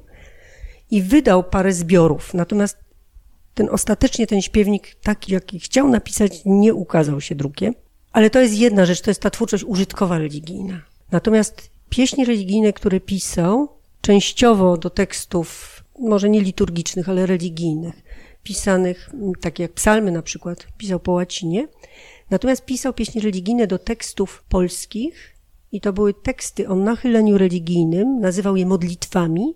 i 0.91 1.01
wydał 1.01 1.43
parę 1.43 1.73
zbiorów. 1.73 2.33
Natomiast 2.33 2.88
ten 3.53 3.69
ostatecznie 3.71 4.27
ten 4.27 4.41
śpiewnik, 4.41 4.95
taki 5.03 5.33
jaki 5.33 5.59
chciał 5.59 5.87
napisać, 5.87 6.41
nie 6.45 6.73
ukazał 6.73 7.21
się 7.21 7.35
drukiem. 7.35 7.73
Ale 8.11 8.29
to 8.29 8.41
jest 8.41 8.53
jedna 8.53 8.85
rzecz, 8.85 9.01
to 9.01 9.09
jest 9.09 9.21
ta 9.21 9.29
twórczość 9.29 9.63
użytkowa 9.63 10.17
religijna. 10.17 10.81
Natomiast 11.11 11.69
pieśni 11.89 12.25
religijne, 12.25 12.73
które 12.73 12.99
pisał, 12.99 13.69
częściowo 14.01 14.77
do 14.77 14.89
tekstów 14.89 15.79
może 15.99 16.29
nie 16.29 16.41
liturgicznych, 16.41 17.09
ale 17.09 17.25
religijnych, 17.25 17.95
pisanych, 18.43 19.09
m, 19.13 19.31
tak 19.41 19.59
jak 19.59 19.73
psalmy 19.73 20.11
na 20.11 20.21
przykład, 20.21 20.67
pisał 20.77 20.99
po 20.99 21.11
łacinie. 21.11 21.67
Natomiast 22.29 22.65
pisał 22.65 22.93
pieśni 22.93 23.21
religijne 23.21 23.67
do 23.67 23.77
tekstów 23.79 24.43
polskich 24.49 25.35
i 25.71 25.81
to 25.81 25.93
były 25.93 26.13
teksty 26.13 26.69
o 26.69 26.75
nachyleniu 26.75 27.37
religijnym, 27.37 28.19
nazywał 28.19 28.55
je 28.55 28.65
modlitwami, 28.65 29.55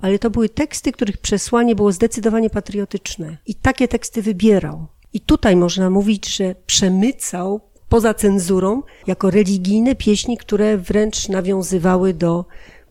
ale 0.00 0.18
to 0.18 0.30
były 0.30 0.48
teksty, 0.48 0.92
których 0.92 1.18
przesłanie 1.18 1.74
było 1.74 1.92
zdecydowanie 1.92 2.50
patriotyczne. 2.50 3.36
I 3.46 3.54
takie 3.54 3.88
teksty 3.88 4.22
wybierał. 4.22 4.86
I 5.12 5.20
tutaj 5.20 5.56
można 5.56 5.90
mówić, 5.90 6.36
że 6.36 6.54
przemycał 6.66 7.60
poza 7.88 8.14
cenzurą 8.14 8.82
jako 9.06 9.30
religijne 9.30 9.94
pieśni, 9.94 10.38
które 10.38 10.78
wręcz 10.78 11.28
nawiązywały 11.28 12.14
do, 12.14 12.44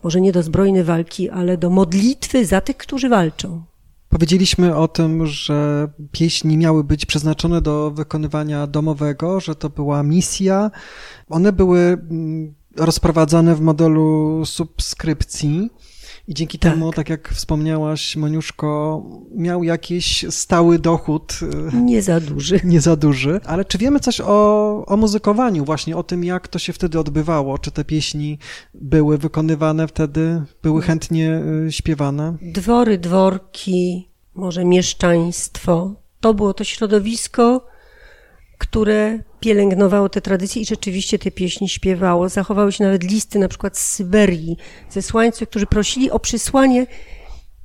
może 0.03 0.21
nie 0.21 0.31
do 0.31 0.43
zbrojnej 0.43 0.83
walki, 0.83 1.29
ale 1.29 1.57
do 1.57 1.69
modlitwy 1.69 2.45
za 2.45 2.61
tych, 2.61 2.77
którzy 2.77 3.09
walczą. 3.09 3.63
Powiedzieliśmy 4.09 4.75
o 4.75 4.87
tym, 4.87 5.25
że 5.25 5.87
pieśni 6.11 6.57
miały 6.57 6.83
być 6.83 7.05
przeznaczone 7.05 7.61
do 7.61 7.91
wykonywania 7.91 8.67
domowego, 8.67 9.39
że 9.39 9.55
to 9.55 9.69
była 9.69 10.03
misja. 10.03 10.71
One 11.29 11.51
były 11.51 11.79
mm, 11.79 12.53
rozprowadzane 12.77 13.55
w 13.55 13.61
modelu 13.61 14.41
subskrypcji. 14.45 15.69
I 16.27 16.33
dzięki 16.33 16.59
Tak. 16.59 16.73
temu, 16.73 16.91
tak 16.93 17.09
jak 17.09 17.29
wspomniałaś, 17.29 18.15
Moniuszko 18.15 19.03
miał 19.35 19.63
jakiś 19.63 20.25
stały 20.29 20.79
dochód, 20.79 21.39
y, 21.73 21.75
Nie 21.77 22.01
za 22.01 22.19
duży. 22.19 22.59
nie 22.73 22.81
za 22.81 22.95
duży. 22.95 23.39
Ale 23.45 23.65
czy 23.65 23.77
wiemy 23.77 23.99
coś 23.99 24.21
o, 24.21 24.85
o 24.85 24.97
muzykowaniu, 24.97 25.65
właśnie 25.65 25.97
o 25.97 26.03
tym, 26.03 26.23
jak 26.23 26.47
to 26.47 26.59
się 26.59 26.73
wtedy 26.73 26.99
odbywało? 26.99 27.57
Czy 27.57 27.71
te 27.71 27.85
pieśni 27.85 28.39
były 28.73 29.17
wykonywane 29.17 29.87
wtedy, 29.87 30.41
były 30.63 30.81
chętnie 30.81 31.41
y, 31.67 31.71
śpiewane? 31.71 32.37
Dwory, 32.41 32.97
dworki, 32.97 34.07
może 34.35 34.65
mieszczaństwo. 34.65 35.93
To 36.19 36.33
było 36.33 36.53
to 36.53 36.63
środowisko, 36.63 37.65
które 38.57 39.19
pielęgnowało 39.39 40.09
te 40.09 40.21
tradycje 40.21 40.61
i 40.61 40.65
rzeczywiście 40.65 41.19
te 41.19 41.31
pieśni 41.31 41.69
śpiewało. 41.69 42.29
Zachowały 42.29 42.71
się 42.71 42.83
nawet 42.83 43.03
listy 43.03 43.39
na 43.39 43.47
przykład 43.47 43.77
z 43.77 43.91
Syberii, 43.91 44.57
zesłańców, 44.89 45.49
którzy 45.49 45.65
prosili 45.65 46.11
o 46.11 46.19
przysłanie 46.19 46.87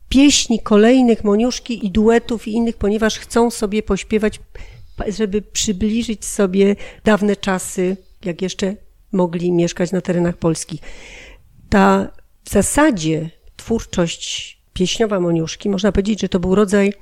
pieśni 0.09 0.61
kolejnych 0.61 1.25
Moniuszki 1.25 1.87
i 1.87 1.91
duetów 1.91 2.49
i 2.49 2.53
innych, 2.53 2.77
ponieważ 2.77 3.19
chcą 3.19 3.51
sobie 3.51 3.83
pośpiewać, 3.83 4.41
żeby 5.09 5.43
przybliżyć 5.43 6.25
sobie 6.25 6.77
dawne 7.05 7.37
czasy, 7.37 7.97
jak 8.25 8.43
jeszcze 8.43 8.77
mogli 9.13 9.53
mieszkać 9.53 9.93
na 9.93 10.01
terenach 10.01 10.37
Polski. 10.37 10.79
Ta 11.69 12.09
w 12.45 12.51
zasadzie 12.51 13.31
twórczość 13.57 14.61
pieśniowa 14.73 15.21
Moniuszki, 15.21 15.69
można 15.69 15.93
powiedzieć, 15.93 16.21
że 16.21 16.29
to 16.29 16.41
był 16.41 16.55
rodzaj 16.55 16.93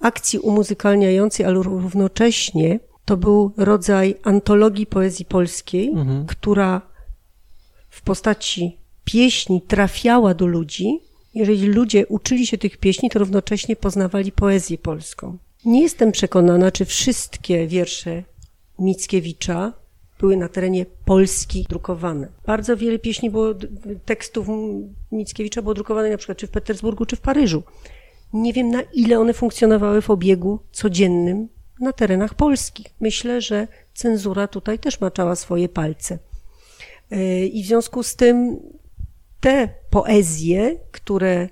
akcji 0.00 0.38
umuzykalniającej, 0.38 1.46
ale 1.46 1.54
równocześnie 1.62 2.80
to 3.04 3.16
był 3.16 3.52
rodzaj 3.56 4.14
antologii 4.22 4.86
poezji 4.86 5.24
polskiej, 5.24 5.92
która 6.26 6.80
w 7.90 8.02
postaci 8.02 8.78
pieśni 9.04 9.62
trafiała 9.62 10.34
do 10.34 10.46
ludzi. 10.46 11.00
Jeżeli 11.34 11.66
ludzie 11.66 12.06
uczyli 12.06 12.46
się 12.46 12.58
tych 12.58 12.76
pieśni, 12.76 13.10
to 13.10 13.18
równocześnie 13.18 13.76
poznawali 13.76 14.32
poezję 14.32 14.78
polską. 14.78 15.38
Nie 15.64 15.82
jestem 15.82 16.12
przekonana, 16.12 16.70
czy 16.70 16.84
wszystkie 16.84 17.66
wiersze 17.66 18.22
Mickiewicza 18.78 19.72
były 20.20 20.36
na 20.36 20.48
terenie 20.48 20.86
Polski 21.04 21.66
drukowane. 21.68 22.28
Bardzo 22.46 22.76
wiele 22.76 22.98
pieśni 22.98 23.30
było, 23.30 23.54
tekstów 24.04 24.46
Mickiewicza 25.12 25.62
było 25.62 25.74
drukowane 25.74 26.10
na 26.10 26.16
przykład 26.16 26.38
czy 26.38 26.46
w 26.46 26.50
Petersburgu, 26.50 27.06
czy 27.06 27.16
w 27.16 27.20
Paryżu. 27.20 27.62
Nie 28.32 28.52
wiem, 28.52 28.70
na 28.70 28.82
ile 28.82 29.20
one 29.20 29.32
funkcjonowały 29.32 30.02
w 30.02 30.10
obiegu 30.10 30.58
codziennym 30.72 31.48
na 31.80 31.92
terenach 31.92 32.34
polskich. 32.34 32.86
Myślę, 33.00 33.40
że 33.40 33.68
cenzura 33.94 34.48
tutaj 34.48 34.78
też 34.78 35.00
maczała 35.00 35.36
swoje 35.36 35.68
palce. 35.68 36.18
Yy, 37.10 37.46
I 37.46 37.62
w 37.62 37.66
związku 37.66 38.02
z 38.02 38.16
tym 38.16 38.60
te 39.40 39.68
poezje, 39.90 40.76
które 40.90 41.48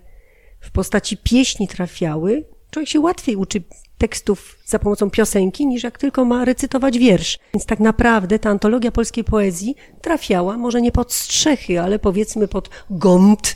w 0.60 0.70
postaci 0.70 1.16
pieśni 1.16 1.68
trafiały, 1.68 2.44
człowiek 2.70 2.88
się 2.88 3.00
łatwiej 3.00 3.36
uczy 3.36 3.62
tekstów 3.98 4.58
za 4.66 4.78
pomocą 4.78 5.10
piosenki, 5.10 5.66
niż 5.66 5.82
jak 5.82 5.98
tylko 5.98 6.24
ma 6.24 6.44
recytować 6.44 6.98
wiersz. 6.98 7.38
Więc 7.54 7.66
tak 7.66 7.80
naprawdę 7.80 8.38
ta 8.38 8.50
antologia 8.50 8.92
polskiej 8.92 9.24
poezji 9.24 9.74
trafiała, 10.02 10.56
może 10.56 10.80
nie 10.80 10.92
pod 10.92 11.12
strzechy, 11.12 11.80
ale 11.80 11.98
powiedzmy 11.98 12.48
pod 12.48 12.70
gąt 12.90 13.54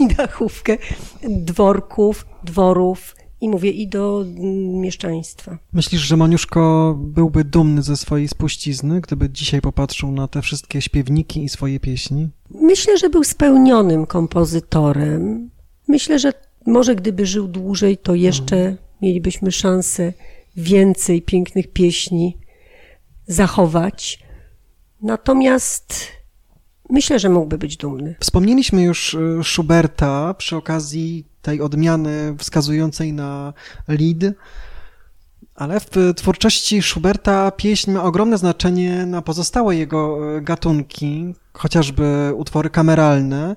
i 0.00 0.08
dachówkę 0.08 0.76
dworków, 1.22 2.26
dworów 2.44 3.16
i 3.40 3.48
mówię 3.48 3.70
i 3.70 3.88
do 3.88 4.24
mm, 4.26 4.80
mieszczaństwa. 4.80 5.58
Myślisz, 5.72 6.00
że 6.00 6.16
Moniuszko 6.16 6.94
byłby 6.98 7.44
dumny 7.44 7.82
ze 7.82 7.96
swojej 7.96 8.28
spuścizny, 8.28 9.00
gdyby 9.00 9.30
dzisiaj 9.30 9.60
popatrzył 9.60 10.12
na 10.12 10.28
te 10.28 10.42
wszystkie 10.42 10.80
śpiewniki 10.80 11.44
i 11.44 11.48
swoje 11.48 11.80
pieśni? 11.80 12.28
Myślę, 12.50 12.98
że 12.98 13.10
był 13.10 13.24
spełnionym 13.24 14.06
kompozytorem. 14.06 15.50
Myślę, 15.88 16.18
że 16.18 16.32
może 16.66 16.94
gdyby 16.94 17.26
żył 17.26 17.48
dłużej, 17.48 17.98
to 17.98 18.14
jeszcze 18.14 18.76
mielibyśmy 19.02 19.52
szansę 19.52 20.12
więcej 20.56 21.22
pięknych 21.22 21.72
pieśni 21.72 22.38
zachować. 23.26 24.18
Natomiast 25.02 26.17
myślę, 26.90 27.18
że 27.18 27.28
mógłby 27.28 27.58
być 27.58 27.76
dumny. 27.76 28.14
Wspomnieliśmy 28.20 28.82
już 28.82 29.14
y, 29.14 29.40
Schuberta 29.44 30.34
przy 30.34 30.56
okazji 30.56 31.24
tej 31.42 31.60
odmiany 31.60 32.34
wskazującej 32.38 33.12
na 33.12 33.52
Lied, 33.88 34.34
ale 35.54 35.80
w 35.80 35.86
twórczości 36.16 36.82
Schuberta 36.82 37.50
pieśń 37.50 37.90
ma 37.90 38.02
ogromne 38.02 38.38
znaczenie 38.38 39.06
na 39.06 39.22
pozostałe 39.22 39.76
jego 39.76 40.18
y, 40.36 40.40
gatunki, 40.40 41.34
chociażby 41.52 42.32
utwory 42.36 42.70
kameralne. 42.70 43.56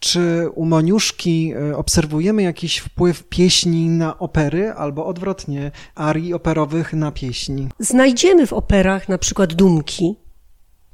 Czy 0.00 0.48
u 0.54 0.64
Moniuszki 0.64 1.54
y, 1.70 1.76
obserwujemy 1.76 2.42
jakiś 2.42 2.78
wpływ 2.78 3.24
pieśni 3.24 3.88
na 3.88 4.18
opery, 4.18 4.72
albo 4.72 5.06
odwrotnie, 5.06 5.70
arii 5.94 6.34
operowych 6.34 6.92
na 6.92 7.12
pieśni? 7.12 7.68
Znajdziemy 7.78 8.46
w 8.46 8.52
operach 8.52 9.08
na 9.08 9.18
przykład 9.18 9.54
dumki 9.54 10.16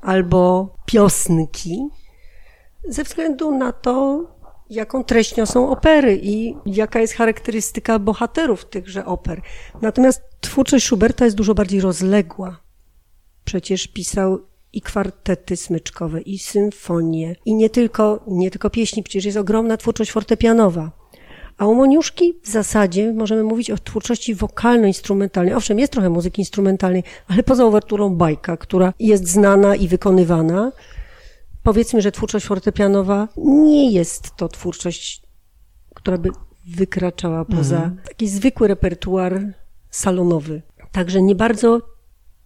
albo 0.05 0.69
piosnki 0.87 1.89
ze 2.89 3.05
względu 3.05 3.59
na 3.59 3.73
to, 3.73 4.25
jaką 4.71 5.05
treść 5.05 5.37
niosą 5.37 5.71
opery 5.71 6.21
i 6.23 6.57
jaka 6.67 7.01
jest 7.01 7.15
charakterystyka 7.15 7.99
bohaterów 7.99 8.65
tychże 8.65 9.07
oper. 9.07 9.41
Natomiast 9.83 10.23
twórczość 10.41 10.87
Schuberta 10.87 11.25
jest 11.25 11.37
dużo 11.37 11.55
bardziej 11.55 11.81
rozległa. 11.81 12.61
Przecież 13.45 13.87
pisał 13.87 14.39
i 14.73 14.81
kwartety 14.81 15.57
smyczkowe, 15.57 16.21
i 16.21 16.39
symfonie, 16.39 17.37
i 17.45 17.55
nie 17.55 17.71
tylko, 17.71 18.25
nie 18.27 18.51
tylko 18.51 18.71
pieśni, 18.71 19.03
przecież 19.03 19.25
jest 19.25 19.39
ogromna 19.39 19.77
twórczość 19.77 20.11
fortepianowa. 20.11 20.91
A 21.59 21.67
u 21.67 21.75
Moniuszki 21.75 22.35
w 22.43 22.49
zasadzie 22.49 23.13
możemy 23.13 23.43
mówić 23.43 23.71
o 23.71 23.79
twórczości 23.79 24.35
wokalno-instrumentalnej. 24.35 25.55
Owszem, 25.55 25.79
jest 25.79 25.93
trochę 25.93 26.11
muzyki 26.11 26.43
instrumentalnej, 26.43 27.03
ale 27.29 27.43
poza 27.43 27.65
uwerturą 27.65 28.15
bajka, 28.15 28.57
która 28.57 28.93
jest 28.99 29.29
znana 29.29 29.77
i 29.77 29.89
wykonywana, 29.89 30.73
powiedzmy, 31.63 32.03
że 32.03 32.13
twórczość 32.13 32.47
fortepianowa 32.47 33.29
nie 33.37 33.91
jest 33.91 34.37
to 34.37 34.49
twórczość, 34.49 35.23
która 35.95 36.19
by 36.19 36.31
wykraczała 36.67 37.45
poza 37.45 37.91
taki 38.09 38.29
zwykły 38.29 38.69
repertuar 38.69 39.55
salonowy. 39.91 40.63
Także 40.93 41.23
nie 41.23 41.35
bardzo 41.35 41.81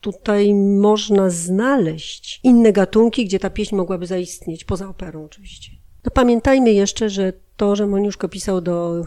tutaj 0.00 0.54
można 0.54 1.30
znaleźć 1.30 2.40
inne 2.42 2.72
gatunki, 2.72 3.24
gdzie 3.24 3.38
ta 3.38 3.50
pieśń 3.50 3.76
mogłaby 3.76 4.06
zaistnieć, 4.06 4.64
poza 4.64 4.88
operą 4.88 5.24
oczywiście. 5.24 5.77
No 6.04 6.10
pamiętajmy 6.10 6.72
jeszcze, 6.72 7.10
że 7.10 7.32
to, 7.56 7.76
że 7.76 7.86
Moniuszko 7.86 8.28
pisał 8.28 8.60
do 8.60 9.04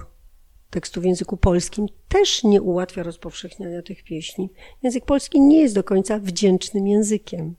tekstu 0.69 1.01
w 1.01 1.05
języku 1.05 1.37
polskim, 1.37 1.87
też 2.07 2.43
nie 2.43 2.61
ułatwia 2.61 3.03
rozpowszechniania 3.03 3.81
tych 3.81 4.03
pieśni. 4.03 4.49
Język 4.83 5.05
polski 5.05 5.41
nie 5.41 5.61
jest 5.61 5.75
do 5.75 5.83
końca 5.83 6.19
wdzięcznym 6.19 6.87
językiem. 6.87 7.55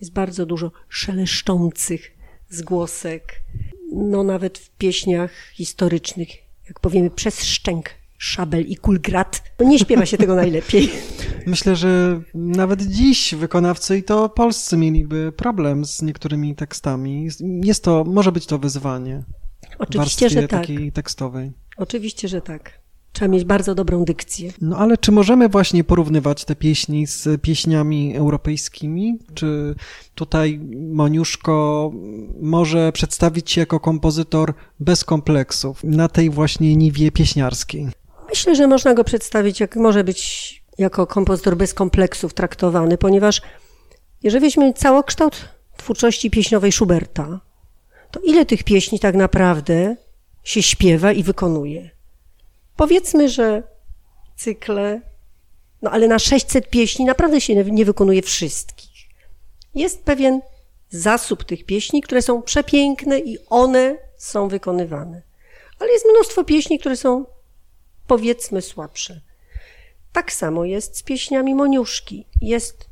Jest 0.00 0.12
bardzo 0.12 0.46
dużo 0.46 0.72
szeleszczących 0.88 2.16
zgłosek. 2.48 3.42
No 3.92 4.22
nawet 4.22 4.58
w 4.58 4.70
pieśniach 4.70 5.32
historycznych, 5.52 6.28
jak 6.68 6.80
powiemy 6.80 7.10
przez 7.10 7.44
szczęk, 7.44 7.90
szabel 8.20 8.66
i 8.66 8.76
kulgrat, 8.76 9.42
no 9.58 9.68
nie 9.68 9.78
śpiewa 9.78 10.06
się 10.06 10.18
tego 10.18 10.34
najlepiej. 10.34 10.90
Myślę, 11.46 11.76
że 11.76 12.20
nawet 12.34 12.82
dziś 12.82 13.34
wykonawcy 13.34 13.98
i 13.98 14.02
to 14.02 14.28
polscy 14.28 14.76
mieliby 14.76 15.32
problem 15.36 15.84
z 15.84 16.02
niektórymi 16.02 16.54
tekstami. 16.54 17.28
Jest 17.64 17.84
to, 17.84 18.04
może 18.04 18.32
być 18.32 18.46
to 18.46 18.58
wyzwanie 18.58 19.24
Oczywiście, 19.78 20.30
że 20.30 20.48
tak. 20.48 20.60
takiej 20.60 20.92
tekstowej. 20.92 21.52
Oczywiście, 21.76 22.28
że 22.28 22.40
tak. 22.40 22.80
Trzeba 23.12 23.28
mieć 23.28 23.44
bardzo 23.44 23.74
dobrą 23.74 24.04
dykcję. 24.04 24.52
No 24.60 24.76
ale 24.76 24.98
czy 24.98 25.12
możemy 25.12 25.48
właśnie 25.48 25.84
porównywać 25.84 26.44
te 26.44 26.56
pieśni 26.56 27.06
z 27.06 27.42
pieśniami 27.42 28.16
europejskimi? 28.16 29.18
Czy 29.34 29.74
tutaj 30.14 30.60
Moniuszko 30.92 31.90
może 32.40 32.92
przedstawić 32.92 33.50
się 33.50 33.60
jako 33.60 33.80
kompozytor 33.80 34.54
bez 34.80 35.04
kompleksów 35.04 35.84
na 35.84 36.08
tej 36.08 36.30
właśnie 36.30 36.76
niwie 36.76 37.12
pieśniarskiej? 37.12 37.88
Myślę, 38.30 38.54
że 38.54 38.66
można 38.66 38.94
go 38.94 39.04
przedstawić, 39.04 39.60
jak 39.60 39.76
może 39.76 40.04
być 40.04 40.62
jako 40.78 41.06
kompozytor 41.06 41.56
bez 41.56 41.74
kompleksów 41.74 42.34
traktowany, 42.34 42.98
ponieważ 42.98 43.42
jeżeli 44.22 44.42
weźmiemy 44.42 44.74
całokształt 44.74 45.48
twórczości 45.76 46.30
pieśniowej 46.30 46.72
Schuberta, 46.72 47.40
to 48.10 48.20
ile 48.20 48.46
tych 48.46 48.64
pieśni 48.64 48.98
tak 48.98 49.14
naprawdę 49.14 49.96
się 50.44 50.62
śpiewa 50.62 51.12
i 51.12 51.22
wykonuje? 51.22 51.90
Powiedzmy, 52.76 53.28
że 53.28 53.62
cykle, 54.36 55.00
no 55.82 55.90
ale 55.90 56.08
na 56.08 56.18
600 56.18 56.70
pieśni 56.70 57.04
naprawdę 57.04 57.40
się 57.40 57.54
nie 57.64 57.84
wykonuje 57.84 58.22
wszystkich. 58.22 58.90
Jest 59.74 60.02
pewien 60.04 60.40
zasób 60.90 61.44
tych 61.44 61.66
pieśni, 61.66 62.02
które 62.02 62.22
są 62.22 62.42
przepiękne 62.42 63.18
i 63.18 63.38
one 63.48 63.96
są 64.16 64.48
wykonywane. 64.48 65.22
Ale 65.78 65.90
jest 65.90 66.04
mnóstwo 66.14 66.44
pieśni, 66.44 66.78
które 66.78 66.96
są 66.96 67.24
powiedzmy 68.10 68.62
słabsze. 68.62 69.20
Tak 70.12 70.32
samo 70.32 70.64
jest 70.64 70.96
z 70.96 71.02
pieśniami 71.02 71.54
Moniuszki. 71.54 72.26
Jest 72.40 72.88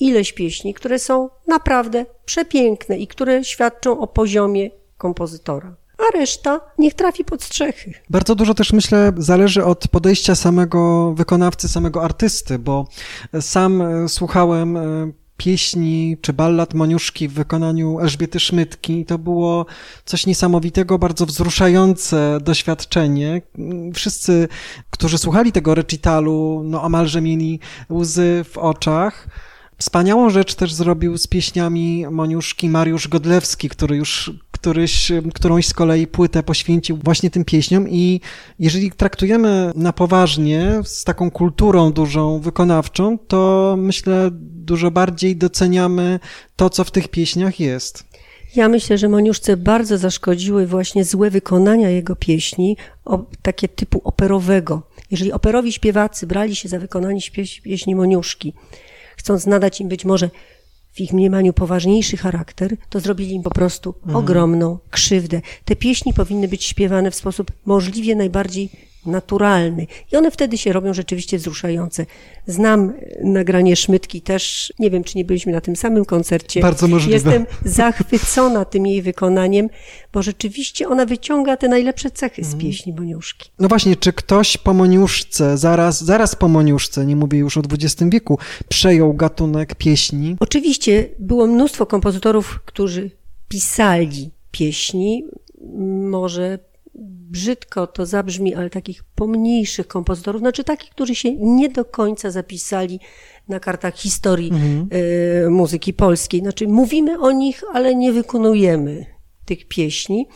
ileś 0.00 0.32
pieśni, 0.32 0.74
które 0.74 0.98
są 0.98 1.28
naprawdę 1.46 2.06
przepiękne 2.24 2.98
i 2.98 3.06
które 3.06 3.44
świadczą 3.44 4.00
o 4.00 4.06
poziomie 4.06 4.70
kompozytora. 4.98 5.76
A 5.98 6.18
reszta 6.18 6.60
niech 6.78 6.94
trafi 6.94 7.24
pod 7.24 7.42
strzechy. 7.42 7.92
Bardzo 8.10 8.34
dużo 8.34 8.54
też 8.54 8.72
myślę 8.72 9.12
zależy 9.16 9.64
od 9.64 9.88
podejścia 9.88 10.34
samego 10.34 11.12
wykonawcy, 11.14 11.68
samego 11.68 12.02
artysty, 12.02 12.58
bo 12.58 12.86
sam 13.40 13.82
e, 13.82 14.08
słuchałem 14.08 14.76
e, 14.76 15.12
pieśni 15.38 16.16
czy 16.20 16.32
ballad 16.32 16.74
Moniuszki 16.74 17.28
w 17.28 17.32
wykonaniu 17.32 17.98
Elżbiety 17.98 18.40
Szmytki. 18.40 19.04
To 19.04 19.18
było 19.18 19.66
coś 20.04 20.26
niesamowitego, 20.26 20.98
bardzo 20.98 21.26
wzruszające 21.26 22.38
doświadczenie. 22.42 23.42
Wszyscy, 23.94 24.48
którzy 24.90 25.18
słuchali 25.18 25.52
tego 25.52 25.74
recitalu, 25.74 26.62
no 26.64 26.82
omalże 26.82 27.20
mieli 27.20 27.60
łzy 27.90 28.44
w 28.52 28.58
oczach. 28.58 29.28
Wspaniałą 29.78 30.30
rzecz 30.30 30.54
też 30.54 30.72
zrobił 30.72 31.18
z 31.18 31.26
pieśniami 31.26 32.06
Moniuszki 32.10 32.68
Mariusz 32.68 33.08
Godlewski, 33.08 33.68
który 33.68 33.96
już 33.96 34.30
któryś, 34.58 35.12
którąś 35.34 35.66
z 35.66 35.74
kolei 35.74 36.06
płytę 36.06 36.42
poświęcił 36.42 36.98
właśnie 37.04 37.30
tym 37.30 37.44
pieśniom 37.44 37.88
i 37.88 38.20
jeżeli 38.58 38.90
traktujemy 38.90 39.72
na 39.74 39.92
poważnie, 39.92 40.80
z 40.84 41.04
taką 41.04 41.30
kulturą 41.30 41.92
dużą 41.92 42.40
wykonawczą, 42.40 43.18
to 43.18 43.74
myślę 43.78 44.30
dużo 44.32 44.90
bardziej 44.90 45.36
doceniamy 45.36 46.20
to, 46.56 46.70
co 46.70 46.84
w 46.84 46.90
tych 46.90 47.08
pieśniach 47.08 47.60
jest. 47.60 48.04
Ja 48.56 48.68
myślę, 48.68 48.98
że 48.98 49.08
Moniuszce 49.08 49.56
bardzo 49.56 49.98
zaszkodziły 49.98 50.66
właśnie 50.66 51.04
złe 51.04 51.30
wykonania 51.30 51.90
jego 51.90 52.16
pieśni, 52.16 52.76
o, 53.04 53.24
takie 53.42 53.68
typu 53.68 54.00
operowego. 54.04 54.82
Jeżeli 55.10 55.32
operowi 55.32 55.72
śpiewacy 55.72 56.26
brali 56.26 56.56
się 56.56 56.68
za 56.68 56.78
wykonanie 56.78 57.20
pieśni 57.62 57.94
Moniuszki, 57.94 58.54
chcąc 59.16 59.46
nadać 59.46 59.80
im 59.80 59.88
być 59.88 60.04
może 60.04 60.30
w 60.98 61.00
ich 61.00 61.12
mniemaniu 61.12 61.52
poważniejszy 61.52 62.16
charakter, 62.16 62.76
to 62.90 63.00
zrobili 63.00 63.34
im 63.34 63.42
po 63.42 63.50
prostu 63.50 63.94
mhm. 63.98 64.16
ogromną 64.16 64.78
krzywdę. 64.90 65.40
Te 65.64 65.76
pieśni 65.76 66.14
powinny 66.14 66.48
być 66.48 66.64
śpiewane 66.64 67.10
w 67.10 67.14
sposób 67.14 67.52
możliwie 67.66 68.14
najbardziej 68.14 68.70
naturalny. 69.06 69.86
I 70.12 70.16
one 70.16 70.30
wtedy 70.30 70.58
się 70.58 70.72
robią 70.72 70.94
rzeczywiście 70.94 71.38
wzruszające. 71.38 72.06
Znam 72.46 72.92
nagranie 73.22 73.76
Szmytki 73.76 74.20
też, 74.20 74.72
nie 74.78 74.90
wiem, 74.90 75.04
czy 75.04 75.18
nie 75.18 75.24
byliśmy 75.24 75.52
na 75.52 75.60
tym 75.60 75.76
samym 75.76 76.04
koncercie. 76.04 76.60
Bardzo 76.60 76.88
możliwe. 76.88 77.14
Jestem 77.14 77.46
zachwycona 77.64 78.64
tym 78.64 78.86
jej 78.86 79.02
wykonaniem, 79.02 79.68
bo 80.12 80.22
rzeczywiście 80.22 80.88
ona 80.88 81.06
wyciąga 81.06 81.56
te 81.56 81.68
najlepsze 81.68 82.10
cechy 82.10 82.44
z 82.44 82.46
mhm. 82.46 82.62
pieśni 82.62 82.92
Moniuszki. 82.92 83.50
No 83.58 83.68
właśnie, 83.68 83.96
czy 83.96 84.12
ktoś 84.12 84.56
po 84.56 84.74
Moniuszce, 84.74 85.58
zaraz, 85.58 86.04
zaraz 86.04 86.34
po 86.34 86.48
Moniuszce, 86.48 87.06
nie 87.06 87.16
mówię 87.16 87.38
już 87.38 87.56
o 87.56 87.60
XX 87.60 88.02
wieku, 88.12 88.38
przejął 88.68 89.14
gatunek 89.14 89.74
pieśni? 89.74 90.36
Oczywiście 90.40 91.08
było 91.18 91.46
mnóstwo 91.46 91.86
kompozytorów, 91.86 92.60
którzy 92.64 93.10
pisali 93.48 94.30
pieśni, 94.50 95.24
może 96.00 96.58
brzydko 97.30 97.86
to 97.86 98.06
zabrzmi, 98.06 98.54
ale 98.54 98.70
takich 98.70 99.04
pomniejszych 99.04 99.88
kompozytorów, 99.88 100.40
znaczy 100.40 100.64
takich, 100.64 100.90
którzy 100.90 101.14
się 101.14 101.34
nie 101.36 101.68
do 101.68 101.84
końca 101.84 102.30
zapisali 102.30 103.00
na 103.48 103.60
kartach 103.60 103.96
historii 103.96 104.50
mhm. 104.50 104.88
y, 105.46 105.50
muzyki 105.50 105.92
polskiej. 105.94 106.40
Znaczy 106.40 106.68
mówimy 106.68 107.20
o 107.20 107.32
nich, 107.32 107.62
ale 107.72 107.94
nie 107.94 108.12
wykonujemy 108.12 109.06
tych 109.44 109.68
pieśni. 109.68 110.26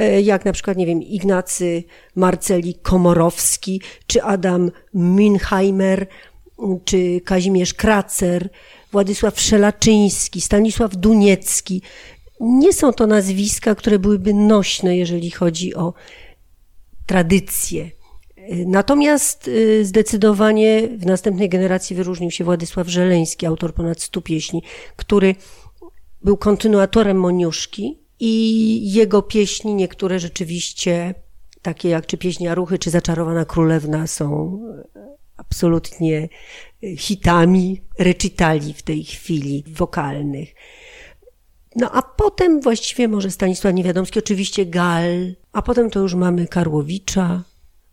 Y, 0.00 0.22
jak 0.22 0.44
na 0.44 0.52
przykład, 0.52 0.76
nie 0.76 0.86
wiem, 0.86 1.02
Ignacy 1.02 1.84
Marceli 2.14 2.74
Komorowski, 2.74 3.80
czy 4.06 4.22
Adam 4.22 4.70
Münheimer, 4.94 6.06
czy 6.84 7.20
Kazimierz 7.24 7.74
Kracer, 7.74 8.48
Władysław 8.92 9.40
Szelaczyński, 9.40 10.40
Stanisław 10.40 10.96
Duniecki. 10.96 11.82
Nie 12.40 12.72
są 12.72 12.92
to 12.92 13.06
nazwiska, 13.06 13.74
które 13.74 13.98
byłyby 13.98 14.34
nośne, 14.34 14.96
jeżeli 14.96 15.30
chodzi 15.30 15.74
o 15.74 15.94
tradycje. 17.06 17.90
Natomiast 18.66 19.48
y, 19.48 19.84
zdecydowanie 19.84 20.88
w 20.88 21.06
następnej 21.06 21.48
generacji 21.48 21.96
wyróżnił 21.96 22.30
się 22.30 22.44
Władysław 22.44 22.88
Żeleński, 22.88 23.46
autor 23.46 23.74
ponad 23.74 24.02
stu 24.02 24.22
pieśni, 24.22 24.62
który 24.96 25.34
był 26.22 26.36
kontynuatorem 26.36 27.16
Moniuszki 27.16 27.98
i 28.20 28.92
jego 28.92 29.22
pieśni, 29.22 29.74
niektóre 29.74 30.18
rzeczywiście, 30.18 31.14
takie 31.62 31.88
jak 31.88 32.06
czy 32.06 32.18
pieśnia 32.18 32.54
Ruchy, 32.54 32.78
czy 32.78 32.90
Zaczarowana 32.90 33.44
Królewna 33.44 34.06
są 34.06 34.58
absolutnie 35.36 36.28
hitami 36.96 37.80
recitali 37.98 38.74
w 38.74 38.82
tej 38.82 39.04
chwili 39.04 39.64
wokalnych. 39.66 40.54
No 41.76 41.90
a 41.90 42.02
potem 42.02 42.60
właściwie 42.60 43.08
może 43.08 43.30
Stanisław 43.30 43.74
Niewiadomski, 43.74 44.18
oczywiście 44.18 44.66
Gal, 44.66 45.34
a 45.52 45.62
potem 45.62 45.90
to 45.90 46.00
już 46.00 46.14
mamy 46.14 46.46
Karłowicza, 46.46 47.42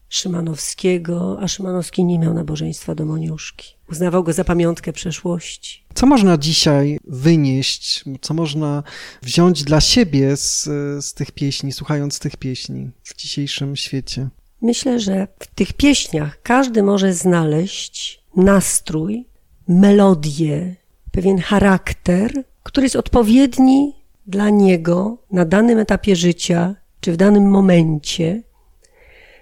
Szymanowskiego, 0.09 1.37
a 1.41 1.47
Szymanowski 1.47 2.05
nie 2.05 2.19
miał 2.19 2.33
nabożeństwa 2.33 2.95
do 2.95 3.05
Moniuszki. 3.05 3.75
Uznawał 3.91 4.23
go 4.23 4.33
za 4.33 4.43
pamiątkę 4.43 4.93
przeszłości. 4.93 5.83
Co 5.93 6.05
można 6.05 6.37
dzisiaj 6.37 6.99
wynieść, 7.07 8.03
co 8.21 8.33
można 8.33 8.83
wziąć 9.21 9.63
dla 9.63 9.81
siebie 9.81 10.37
z, 10.37 10.63
z 11.05 11.13
tych 11.13 11.31
pieśni, 11.31 11.71
słuchając 11.71 12.19
tych 12.19 12.37
pieśni 12.37 12.89
w 13.03 13.15
dzisiejszym 13.15 13.75
świecie? 13.75 14.29
Myślę, 14.61 14.99
że 14.99 15.27
w 15.39 15.47
tych 15.47 15.73
pieśniach 15.73 16.41
każdy 16.41 16.83
może 16.83 17.13
znaleźć 17.13 18.23
nastrój, 18.35 19.25
melodię, 19.67 20.75
pewien 21.11 21.37
charakter, 21.37 22.43
który 22.63 22.85
jest 22.85 22.95
odpowiedni 22.95 23.93
dla 24.27 24.49
niego 24.49 25.17
na 25.31 25.45
danym 25.45 25.79
etapie 25.79 26.15
życia 26.15 26.75
czy 26.99 27.11
w 27.11 27.17
danym 27.17 27.49
momencie. 27.49 28.43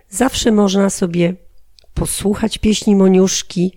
Zawsze 0.10 0.52
można 0.52 0.90
sobie 0.90 1.34
posłuchać 1.94 2.58
pieśni 2.58 2.96
Moniuszki 2.96 3.74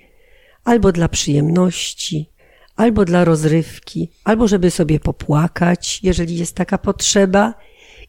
albo 0.64 0.92
dla 0.92 1.08
przyjemności, 1.08 2.30
albo 2.76 3.04
dla 3.04 3.24
rozrywki, 3.24 4.10
albo 4.24 4.48
żeby 4.48 4.70
sobie 4.70 5.00
popłakać, 5.00 6.00
jeżeli 6.02 6.38
jest 6.38 6.54
taka 6.54 6.78
potrzeba, 6.78 7.54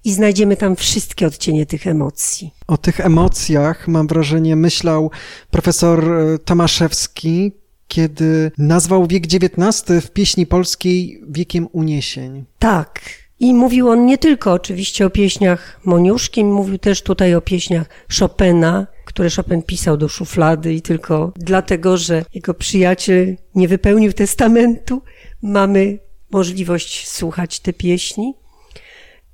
i 0.06 0.14
znajdziemy 0.14 0.58
tam 0.58 0.76
wszystkie 0.76 1.28
odcienie 1.28 1.66
tych 1.66 1.88
emocji. 1.88 2.54
O 2.68 2.78
tych 2.78 3.00
emocjach, 3.00 3.88
mam 3.88 4.08
wrażenie, 4.08 4.56
myślał 4.56 5.12
profesor 5.52 6.14
e, 6.14 6.40
Tomaszewski, 6.40 7.52
kiedy 7.88 8.52
nazwał 8.58 9.08
wiek 9.08 9.24
XIX 9.26 10.06
w 10.06 10.12
pieśni 10.12 10.46
polskiej 10.46 11.22
wiekiem 11.30 11.68
uniesień. 11.72 12.44
Tak. 12.60 13.00
I 13.40 13.54
mówił 13.54 13.90
on 13.90 14.06
nie 14.06 14.18
tylko 14.18 14.54
oczywiście 14.54 15.06
o 15.06 15.10
pieśniach 15.10 15.80
Moniuszki, 15.86 16.46
mówił 16.46 16.78
też 16.78 17.02
tutaj 17.02 17.36
o 17.36 17.42
pieśniach 17.42 17.90
Chopina, 18.20 18.88
które 19.06 19.30
Chopin 19.30 19.62
pisał 19.62 19.98
do 19.98 20.10
szuflady 20.10 20.74
i 20.74 20.82
tylko 20.82 21.32
dlatego, 21.36 21.98
że 21.98 22.26
jego 22.34 22.54
przyjaciel 22.54 23.36
nie 23.56 23.68
wypełnił 23.68 24.14
testamentu, 24.14 25.02
mamy 25.42 26.00
możliwość 26.32 27.08
słuchać 27.08 27.60
te 27.60 27.74
pieśni. 27.74 28.34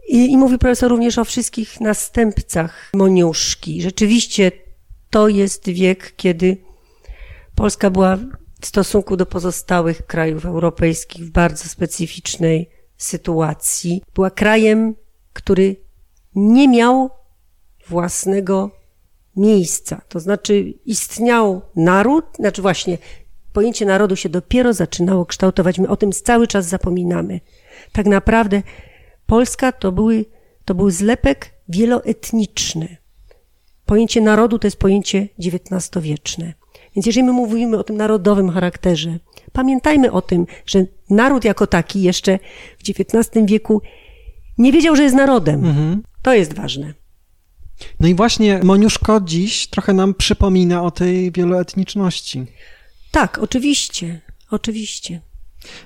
I, 0.08 0.32
I 0.32 0.38
mówił 0.38 0.58
profesor 0.58 0.90
również 0.90 1.18
o 1.18 1.26
wszystkich 1.26 1.82
następcach 1.82 2.92
Moniuszki. 2.94 3.82
Rzeczywiście 3.82 4.52
to 5.10 5.28
jest 5.28 5.70
wiek, 5.70 6.14
kiedy 6.16 6.58
Polska 7.60 7.90
była 7.90 8.18
w 8.62 8.66
stosunku 8.66 9.18
do 9.18 9.26
pozostałych 9.26 10.06
krajów 10.06 10.46
europejskich 10.46 11.26
w 11.26 11.32
bardzo 11.32 11.70
specyficznej 11.70 12.70
sytuacji. 12.98 14.04
Była 14.16 14.30
krajem, 14.32 14.96
który 15.34 15.76
nie 16.36 16.68
miał 16.68 17.10
własnego 17.88 18.72
miejsca. 19.36 20.02
To 20.10 20.20
znaczy 20.20 20.74
istniał 20.86 21.62
naród, 21.76 22.26
znaczy 22.36 22.62
właśnie 22.62 22.98
pojęcie 23.54 23.86
narodu 23.86 24.16
się 24.16 24.30
dopiero 24.30 24.74
zaczynało 24.74 25.26
kształtować. 25.26 25.80
My 25.80 25.88
o 25.88 25.98
tym 25.98 26.12
cały 26.12 26.48
czas 26.48 26.66
zapominamy. 26.66 27.40
Tak 27.92 28.06
naprawdę 28.06 28.64
Polska 29.26 29.72
to, 29.72 29.92
były, 29.92 30.26
to 30.66 30.76
był 30.76 30.90
zlepek 30.90 31.52
wieloetniczny. 31.70 32.98
Pojęcie 33.86 34.22
narodu 34.22 34.60
to 34.60 34.68
jest 34.68 34.78
pojęcie 34.78 35.28
XIX-wieczne. 35.40 36.54
Więc 36.96 37.06
jeżeli 37.06 37.24
my 37.24 37.32
mówimy 37.32 37.78
o 37.78 37.84
tym 37.84 37.98
narodowym 37.98 38.50
charakterze, 38.50 39.20
pamiętajmy 39.52 40.12
o 40.12 40.22
tym, 40.22 40.46
że 40.66 40.86
naród 41.10 41.46
jako 41.46 41.68
taki 41.68 42.02
jeszcze 42.02 42.40
w 42.78 42.90
XIX 42.90 43.46
wieku 43.46 43.82
nie 44.58 44.72
wiedział, 44.72 44.96
że 44.96 45.04
jest 45.04 45.16
narodem. 45.16 45.66
Mhm. 45.66 46.04
To 46.22 46.34
jest 46.34 46.54
ważne. 46.54 46.94
No 48.00 48.08
i 48.08 48.16
właśnie 48.16 48.60
Moniuszko 48.64 49.22
dziś 49.22 49.68
trochę 49.68 49.94
nam 49.94 50.14
przypomina 50.14 50.84
o 50.84 50.92
tej 50.92 51.32
wieloetniczności. 51.32 52.46
Tak, 53.12 53.40
oczywiście, 53.40 54.22
oczywiście. 54.52 55.22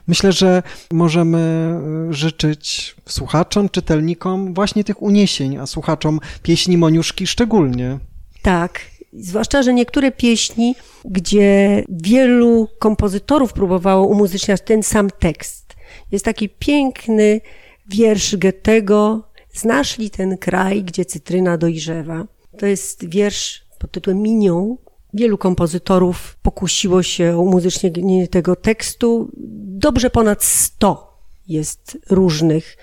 Myślę, 0.07 0.31
że 0.31 0.63
możemy 0.91 1.73
y, 2.09 2.13
życzyć 2.13 2.95
słuchaczom, 3.07 3.69
czytelnikom 3.69 4.53
właśnie 4.53 4.83
tych 4.83 5.01
uniesień, 5.01 5.57
a 5.57 5.65
słuchaczom 5.65 6.19
pieśni 6.43 6.77
Moniuszki 6.77 7.27
szczególnie. 7.27 7.99
Tak, 8.41 8.79
zwłaszcza, 9.15 9.63
że 9.63 9.73
niektóre 9.73 10.11
pieśni, 10.11 10.75
gdzie 11.05 11.83
wielu 11.89 12.67
kompozytorów 12.79 13.53
próbowało 13.53 14.07
umuzyczniać 14.07 14.61
ten 14.61 14.83
sam 14.83 15.09
tekst. 15.19 15.75
Jest 16.11 16.25
taki 16.25 16.49
piękny 16.49 17.41
wiersz 17.87 18.35
Goethego, 18.35 19.33
Znasz 19.53 19.97
li 19.97 20.09
ten 20.09 20.37
kraj, 20.37 20.83
gdzie 20.83 21.05
cytryna 21.05 21.57
dojrzewa? 21.57 22.27
To 22.57 22.65
jest 22.65 23.09
wiersz 23.09 23.65
pod 23.79 23.91
tytułem 23.91 24.21
Minion. 24.21 24.77
Wielu 25.13 25.37
kompozytorów 25.37 26.37
pokusiło 26.41 27.03
się 27.03 27.37
o 27.37 27.41
umuzycznienie 27.41 28.27
tego 28.27 28.55
tekstu. 28.55 29.31
Dobrze 29.67 30.09
ponad 30.09 30.43
sto 30.43 31.17
jest 31.47 31.97
różnych 32.09 32.77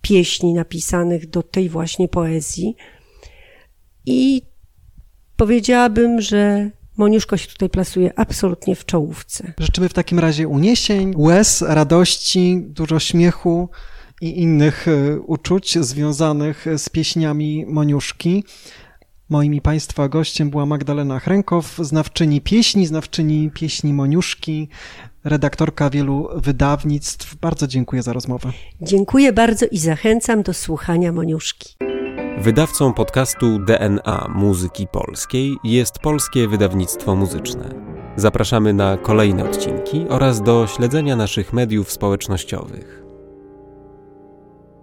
pieśni 0.00 0.54
napisanych 0.54 1.30
do 1.30 1.42
tej 1.42 1.68
właśnie 1.68 2.08
poezji. 2.08 2.76
I 4.06 4.42
powiedziałabym, 5.36 6.20
że 6.20 6.70
Moniuszko 6.96 7.36
się 7.36 7.48
tutaj 7.48 7.70
plasuje 7.70 8.18
absolutnie 8.18 8.76
w 8.76 8.84
czołówce. 8.84 9.52
Życzymy 9.58 9.88
w 9.88 9.94
takim 9.94 10.18
razie 10.18 10.48
uniesień, 10.48 11.14
łez, 11.16 11.62
radości, 11.62 12.62
dużo 12.68 12.98
śmiechu 12.98 13.68
i 14.20 14.40
innych 14.42 14.88
e, 14.88 15.20
uczuć 15.20 15.78
związanych 15.78 16.66
z 16.76 16.88
pieśniami 16.88 17.64
Moniuszki. 17.68 18.44
Moim 19.28 19.54
i 19.54 19.60
Państwa 19.60 20.08
gościem 20.08 20.50
była 20.50 20.66
Magdalena 20.66 21.20
Chrękow, 21.20 21.76
znawczyni 21.80 22.40
pieśni, 22.40 22.86
znawczyni 22.86 23.50
pieśni 23.50 23.92
Moniuszki, 23.92 24.68
redaktorka 25.24 25.90
wielu 25.90 26.28
wydawnictw. 26.34 27.34
Bardzo 27.34 27.66
dziękuję 27.66 28.02
za 28.02 28.12
rozmowę. 28.12 28.52
Dziękuję 28.80 29.32
bardzo 29.32 29.66
i 29.66 29.78
zachęcam 29.78 30.42
do 30.42 30.54
słuchania 30.54 31.12
Moniuszki. 31.12 31.74
Wydawcą 32.38 32.92
podcastu 32.92 33.58
DNA 33.58 34.28
Muzyki 34.34 34.86
Polskiej 34.86 35.56
jest 35.64 35.98
Polskie 35.98 36.48
Wydawnictwo 36.48 37.16
Muzyczne. 37.16 37.74
Zapraszamy 38.16 38.72
na 38.72 38.96
kolejne 38.96 39.44
odcinki 39.44 40.06
oraz 40.08 40.42
do 40.42 40.66
śledzenia 40.66 41.16
naszych 41.16 41.52
mediów 41.52 41.92
społecznościowych. 41.92 43.05